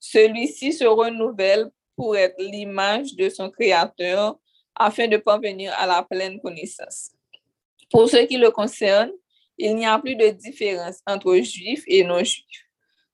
Celui-ci 0.00 0.72
se 0.72 0.84
renouvelle 0.84 1.70
pour 1.96 2.16
être 2.16 2.40
l'image 2.40 3.14
de 3.14 3.28
son 3.28 3.50
Créateur 3.50 4.38
afin 4.74 5.06
de 5.06 5.16
parvenir 5.16 5.72
à 5.78 5.86
la 5.86 6.02
pleine 6.02 6.40
connaissance. 6.40 7.12
Pour 7.90 8.08
ce 8.08 8.18
qui 8.26 8.36
le 8.36 8.50
concerne, 8.50 9.12
il 9.58 9.76
n'y 9.76 9.86
a 9.86 9.98
plus 9.98 10.16
de 10.16 10.28
différence 10.28 11.00
entre 11.06 11.36
juifs 11.36 11.84
et 11.86 12.04
non-juifs, 12.04 12.68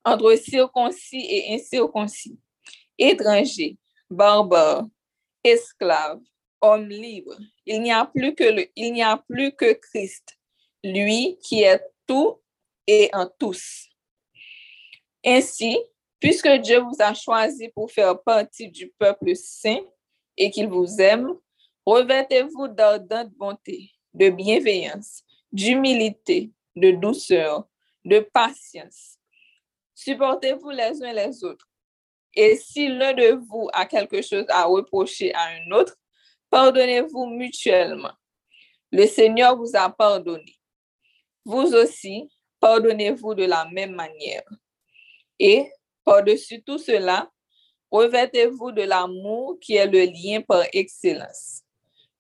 entre 0.05 0.35
circoncis 0.37 1.27
et 1.29 1.55
incirconcis, 1.55 2.39
étrangers, 2.99 3.77
barbares, 4.09 4.87
esclave, 5.45 6.21
homme 6.61 6.89
libre. 6.89 7.37
Il 7.67 7.83
n'y 7.83 7.93
a 7.93 8.07
plus 8.07 8.35
que 8.35 8.45
le, 8.45 9.75
Christ, 9.75 10.39
lui 10.83 11.39
qui 11.43 11.63
est 11.63 11.81
tout 12.07 12.41
et 12.87 13.11
en 13.13 13.29
tous. 13.39 13.89
Ainsi, 15.25 15.79
puisque 16.19 16.49
Dieu 16.49 16.81
vous 16.81 16.97
a 16.99 17.15
choisi 17.15 17.69
pour 17.69 17.91
faire 17.91 18.21
partie 18.23 18.69
du 18.69 18.93
peuple 18.99 19.35
saint 19.37 19.81
et 20.37 20.51
qu'il 20.51 20.69
vous 20.69 21.01
aime, 21.01 21.35
revêtez-vous 21.85 22.69
d'ardente 22.69 23.31
bonté, 23.33 23.91
de 24.15 24.31
bienveillance, 24.31 25.23
d'humilité, 25.53 26.51
de 26.77 26.91
douceur, 26.93 27.67
de 28.05 28.21
patience. 28.21 29.19
Supportez-vous 29.95 30.71
les 30.71 31.03
uns 31.03 31.13
les 31.13 31.45
autres 31.45 31.71
et 32.35 32.57
si 32.57 32.89
l'un 32.89 33.13
de 33.13 33.33
vous 33.49 33.69
a 33.73 33.87
quelque 33.87 34.23
chose 34.23 34.45
à 34.49 34.65
reprocher 34.65 35.35
à 35.35 35.49
un 35.49 35.71
autre, 35.73 35.97
pardonnez-vous 36.49 37.27
mutuellement. 37.27 38.13
Le 38.93 39.07
Seigneur 39.07 39.57
vous 39.57 39.75
a 39.75 39.91
pardonné. 39.91 40.57
Vous 41.45 41.75
aussi, 41.75 42.31
pardonnez-vous 42.61 43.35
de 43.35 43.45
la 43.45 43.69
même 43.71 43.95
manière. 43.95 44.45
Et 45.39 45.71
par-dessus 46.05 46.63
tout 46.63 46.79
cela, 46.79 47.31
revêtez-vous 47.91 48.73
de 48.73 48.83
l'amour 48.83 49.59
qui 49.61 49.75
est 49.75 49.87
le 49.87 50.05
lien 50.05 50.41
par 50.43 50.65
excellence. 50.73 51.63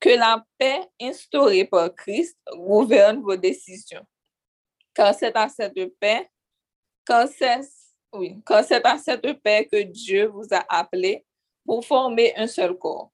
Que 0.00 0.10
la 0.10 0.44
paix 0.58 0.80
instaurée 1.00 1.66
par 1.66 1.94
Christ 1.94 2.36
gouverne 2.52 3.20
vos 3.20 3.36
décisions. 3.36 4.04
Car 4.94 5.14
c'est 5.14 5.36
à 5.36 5.48
cette 5.48 5.98
paix, 6.00 6.28
c'est 7.06 8.86
à 8.86 8.98
cette 8.98 9.42
paix 9.42 9.68
que 9.70 9.82
Dieu 9.82 10.26
vous 10.26 10.46
a 10.50 10.64
appelé 10.68 11.24
pour 11.64 11.84
former 11.84 12.34
un 12.36 12.46
seul 12.46 12.74
corps. 12.74 13.12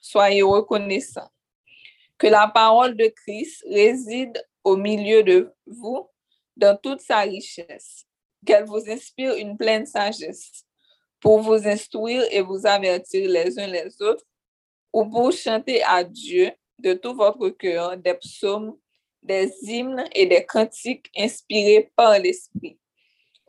Soyez 0.00 0.42
reconnaissants 0.42 1.30
que 2.18 2.26
la 2.26 2.48
parole 2.48 2.96
de 2.96 3.06
Christ 3.06 3.64
réside 3.68 4.42
au 4.62 4.76
milieu 4.76 5.22
de 5.22 5.52
vous 5.66 6.08
dans 6.56 6.76
toute 6.76 7.00
sa 7.00 7.20
richesse, 7.20 8.06
qu'elle 8.46 8.64
vous 8.64 8.88
inspire 8.88 9.34
une 9.34 9.56
pleine 9.56 9.86
sagesse 9.86 10.64
pour 11.20 11.40
vous 11.40 11.66
instruire 11.66 12.24
et 12.30 12.42
vous 12.42 12.66
avertir 12.66 13.28
les 13.28 13.58
uns 13.58 13.66
les 13.66 14.00
autres, 14.02 14.24
ou 14.94 15.04
pour 15.04 15.32
chanter 15.32 15.82
à 15.82 16.04
Dieu 16.04 16.52
de 16.78 16.94
tout 16.94 17.14
votre 17.14 17.48
cœur 17.50 17.96
des 17.96 18.14
psaumes, 18.14 18.78
des 19.20 19.52
hymnes 19.62 20.04
et 20.14 20.24
des 20.24 20.46
cantiques 20.46 21.10
inspirés 21.16 21.90
par 21.96 22.16
l'Esprit, 22.16 22.78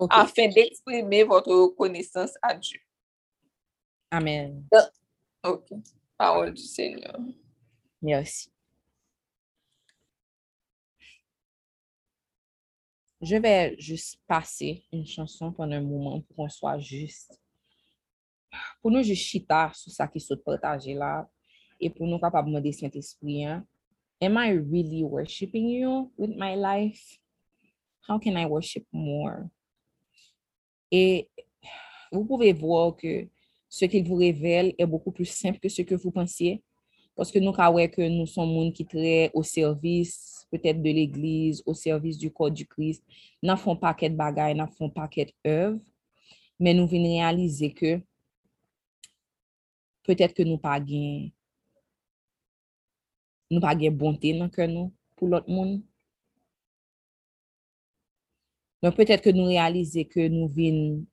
afin 0.10 0.48
d'exprimer 0.48 1.24
votre 1.24 1.54
reconnaissance 1.54 2.34
à 2.42 2.56
Dieu. 2.56 2.80
Amen. 4.10 4.66
Ok. 5.44 5.68
Parole 6.18 6.52
du 6.52 6.64
Seigneur. 6.64 7.16
Merci. 8.02 8.52
Je 13.22 13.36
vais 13.36 13.76
juste 13.78 14.20
passer 14.28 14.84
une 14.92 15.06
chanson 15.06 15.52
pendant 15.52 15.76
un 15.76 15.82
moment 15.82 16.22
pour 16.22 16.36
qu'on 16.36 16.50
soit 16.50 16.80
juste. 16.80 17.40
Pour 18.82 18.90
nous 18.90 19.04
juste 19.04 19.24
chita 19.24 19.72
sur 19.76 19.92
ça 19.92 20.08
qui 20.08 20.20
se 20.20 20.34
partage 20.34 20.88
là 20.88 21.30
et 21.86 21.90
pour 21.92 22.08
nous 22.08 22.18
capables 22.18 22.48
de 22.48 22.52
demander 22.54 22.72
Saint-Esprit, 22.72 23.46
hein. 23.46 23.64
am 24.20 24.38
I 24.38 24.50
really 24.54 25.04
worshiping 25.04 25.70
you 25.70 26.12
with 26.18 26.32
my 26.36 26.56
life? 26.56 27.20
How 28.10 28.18
can 28.18 28.36
I 28.36 28.46
worship 28.46 28.86
more? 28.92 29.50
Et 30.92 31.30
vous 32.12 32.26
pouvez 32.26 32.54
voir 32.54 32.96
que 32.96 33.28
ce 33.70 33.86
qu'il 33.86 34.04
vous 34.08 34.16
révèle 34.16 34.74
est 34.80 34.86
beaucoup 34.88 35.12
plus 35.12 35.26
simple 35.26 35.60
que 35.60 35.70
ce 35.70 35.84
que 35.84 35.94
vous 35.94 36.10
pensiez. 36.10 36.64
Parce 37.16 37.32
que 37.32 37.38
nous 37.38 37.52
que 37.52 38.10
nous 38.10 38.26
sommes 38.26 38.50
monde 38.50 38.74
qui 38.74 38.86
très 38.86 39.30
au 39.34 39.44
service 39.44 40.48
peut-être 40.52 40.82
de 40.82 40.90
l'Église, 40.90 41.62
au 41.66 41.74
service 41.76 42.18
du 42.18 42.32
corps 42.32 42.52
du 42.52 42.66
Christ. 42.66 43.04
Nous 43.44 43.48
n'avons 43.48 43.76
pas 43.76 43.94
de 43.94 44.10
bagaille, 44.10 44.54
nous 44.54 44.66
n'avons 44.66 44.90
pas 44.90 45.08
de 45.08 45.32
œuvre, 45.46 45.80
mais 46.60 46.74
nous 46.74 46.88
venons 46.88 47.16
réaliser 47.16 47.72
que 47.72 48.02
peut-être 50.04 50.34
que 50.34 50.44
nous 50.44 50.58
pas 50.58 50.80
nous 53.50 53.60
pas 53.60 53.76
bonté 53.76 54.38
dans 54.38 54.50
cœur 54.50 54.68
nous 54.68 54.94
pour 55.16 55.28
l'autre 55.28 55.50
monde. 55.50 55.82
Donc 58.82 58.96
peut-être 58.96 59.24
que 59.24 59.30
nous 59.30 59.46
réaliser 59.46 60.06
que 60.06 60.28
nous 60.28 60.48
venons 60.48 61.06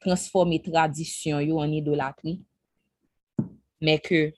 transformer 0.00 0.60
tradition 0.60 1.38
en 1.38 1.72
idolâtrie, 1.72 2.44
mais 3.80 3.98
que 3.98 4.32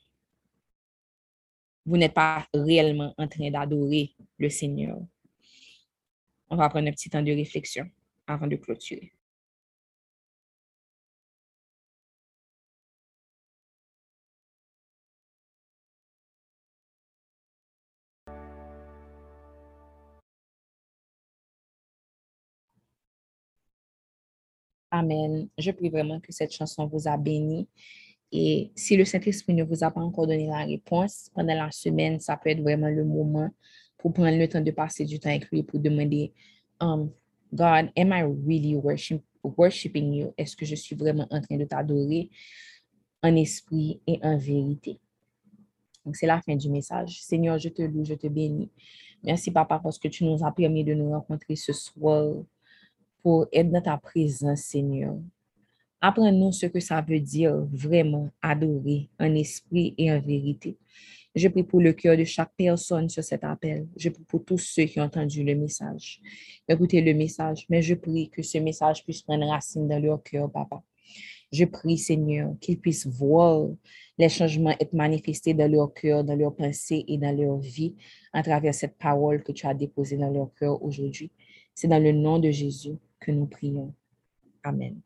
vous 1.84 1.96
n'êtes 1.96 2.14
pas 2.14 2.46
réellement 2.52 3.14
en 3.18 3.26
train 3.26 3.50
d'adorer 3.50 4.14
le 4.38 4.48
Seigneur. 4.48 4.98
On 6.48 6.56
va 6.56 6.68
prendre 6.68 6.88
un 6.88 6.92
petit 6.92 7.10
temps 7.10 7.22
de 7.22 7.32
réflexion 7.32 7.90
avant 8.26 8.46
de 8.46 8.56
clôturer. 8.56 9.15
Amen. 24.90 25.48
Je 25.58 25.70
prie 25.72 25.88
vraiment 25.88 26.20
que 26.20 26.32
cette 26.32 26.52
chanson 26.52 26.86
vous 26.86 27.08
a 27.08 27.16
béni. 27.16 27.68
Et 28.32 28.70
si 28.74 28.96
le 28.96 29.04
Saint-Esprit 29.04 29.54
ne 29.54 29.64
vous 29.64 29.84
a 29.84 29.90
pas 29.90 30.00
encore 30.00 30.26
donné 30.26 30.46
la 30.46 30.64
réponse, 30.64 31.30
pendant 31.34 31.54
la 31.54 31.70
semaine, 31.70 32.20
ça 32.20 32.36
peut 32.36 32.50
être 32.50 32.60
vraiment 32.60 32.88
le 32.88 33.04
moment 33.04 33.50
pour 33.98 34.12
prendre 34.12 34.36
le 34.36 34.48
temps 34.48 34.60
de 34.60 34.70
passer 34.70 35.04
du 35.04 35.18
temps 35.18 35.30
avec 35.30 35.50
lui 35.50 35.62
pour 35.62 35.80
demander, 35.80 36.32
um, 36.80 37.10
God, 37.52 37.90
am 37.96 38.12
I 38.12 38.22
really 38.22 38.74
worship, 38.76 39.22
worshiping 39.42 40.12
you? 40.12 40.34
Est-ce 40.36 40.56
que 40.56 40.66
je 40.66 40.74
suis 40.74 40.96
vraiment 40.96 41.26
en 41.30 41.40
train 41.40 41.56
de 41.56 41.64
t'adorer 41.64 42.30
en 43.22 43.34
esprit 43.36 44.00
et 44.06 44.18
en 44.22 44.36
vérité? 44.36 44.98
Donc, 46.04 46.16
c'est 46.16 46.26
la 46.26 46.40
fin 46.40 46.54
du 46.54 46.68
message. 46.68 47.22
Seigneur, 47.22 47.58
je 47.58 47.68
te 47.68 47.82
loue, 47.82 48.04
je 48.04 48.14
te 48.14 48.28
bénis. 48.28 48.70
Merci, 49.22 49.50
Papa, 49.50 49.80
parce 49.82 49.98
que 49.98 50.08
tu 50.08 50.24
nous 50.24 50.44
as 50.44 50.52
permis 50.52 50.84
de 50.84 50.94
nous 50.94 51.10
rencontrer 51.10 51.56
ce 51.56 51.72
soir 51.72 52.34
pour 53.26 53.48
être 53.52 53.72
dans 53.72 53.82
ta 53.82 53.96
présence, 53.96 54.60
Seigneur. 54.60 55.16
Apprends-nous 56.00 56.52
ce 56.52 56.66
que 56.66 56.78
ça 56.78 57.00
veut 57.00 57.18
dire 57.18 57.56
vraiment 57.72 58.30
adorer 58.40 59.10
en 59.18 59.34
esprit 59.34 59.96
et 59.98 60.12
en 60.12 60.20
vérité. 60.20 60.78
Je 61.34 61.48
prie 61.48 61.64
pour 61.64 61.80
le 61.80 61.92
cœur 61.92 62.16
de 62.16 62.22
chaque 62.22 62.52
personne 62.56 63.08
sur 63.08 63.24
cet 63.24 63.42
appel. 63.42 63.88
Je 63.96 64.10
prie 64.10 64.22
pour 64.28 64.44
tous 64.44 64.58
ceux 64.58 64.84
qui 64.84 65.00
ont 65.00 65.02
entendu 65.02 65.42
le 65.42 65.56
message. 65.56 66.20
Écoutez 66.68 67.00
le 67.00 67.14
message, 67.14 67.66
mais 67.68 67.82
je 67.82 67.94
prie 67.94 68.30
que 68.30 68.44
ce 68.44 68.58
message 68.58 69.02
puisse 69.02 69.22
prendre 69.22 69.48
racine 69.48 69.88
dans 69.88 69.98
leur 69.98 70.22
cœur, 70.22 70.48
Papa. 70.48 70.80
Je 71.50 71.64
prie, 71.64 71.98
Seigneur, 71.98 72.54
qu'ils 72.60 72.78
puissent 72.78 73.08
voir 73.08 73.66
les 74.18 74.28
changements 74.28 74.76
être 74.78 74.92
manifestés 74.92 75.52
dans 75.52 75.68
leur 75.68 75.92
cœur, 75.92 76.22
dans 76.22 76.36
leurs 76.36 76.54
pensées 76.54 77.04
et 77.08 77.18
dans 77.18 77.36
leur 77.36 77.58
vie 77.58 77.96
à 78.32 78.44
travers 78.44 78.72
cette 78.72 78.96
parole 78.96 79.42
que 79.42 79.50
tu 79.50 79.66
as 79.66 79.74
déposée 79.74 80.16
dans 80.16 80.30
leur 80.30 80.54
cœur 80.54 80.80
aujourd'hui. 80.80 81.32
C'est 81.74 81.88
dans 81.88 81.98
le 82.02 82.12
nom 82.12 82.38
de 82.38 82.52
Jésus 82.52 82.94
que 83.20 83.30
nous 83.32 83.46
prions. 83.46 83.94
Amen. 84.62 85.05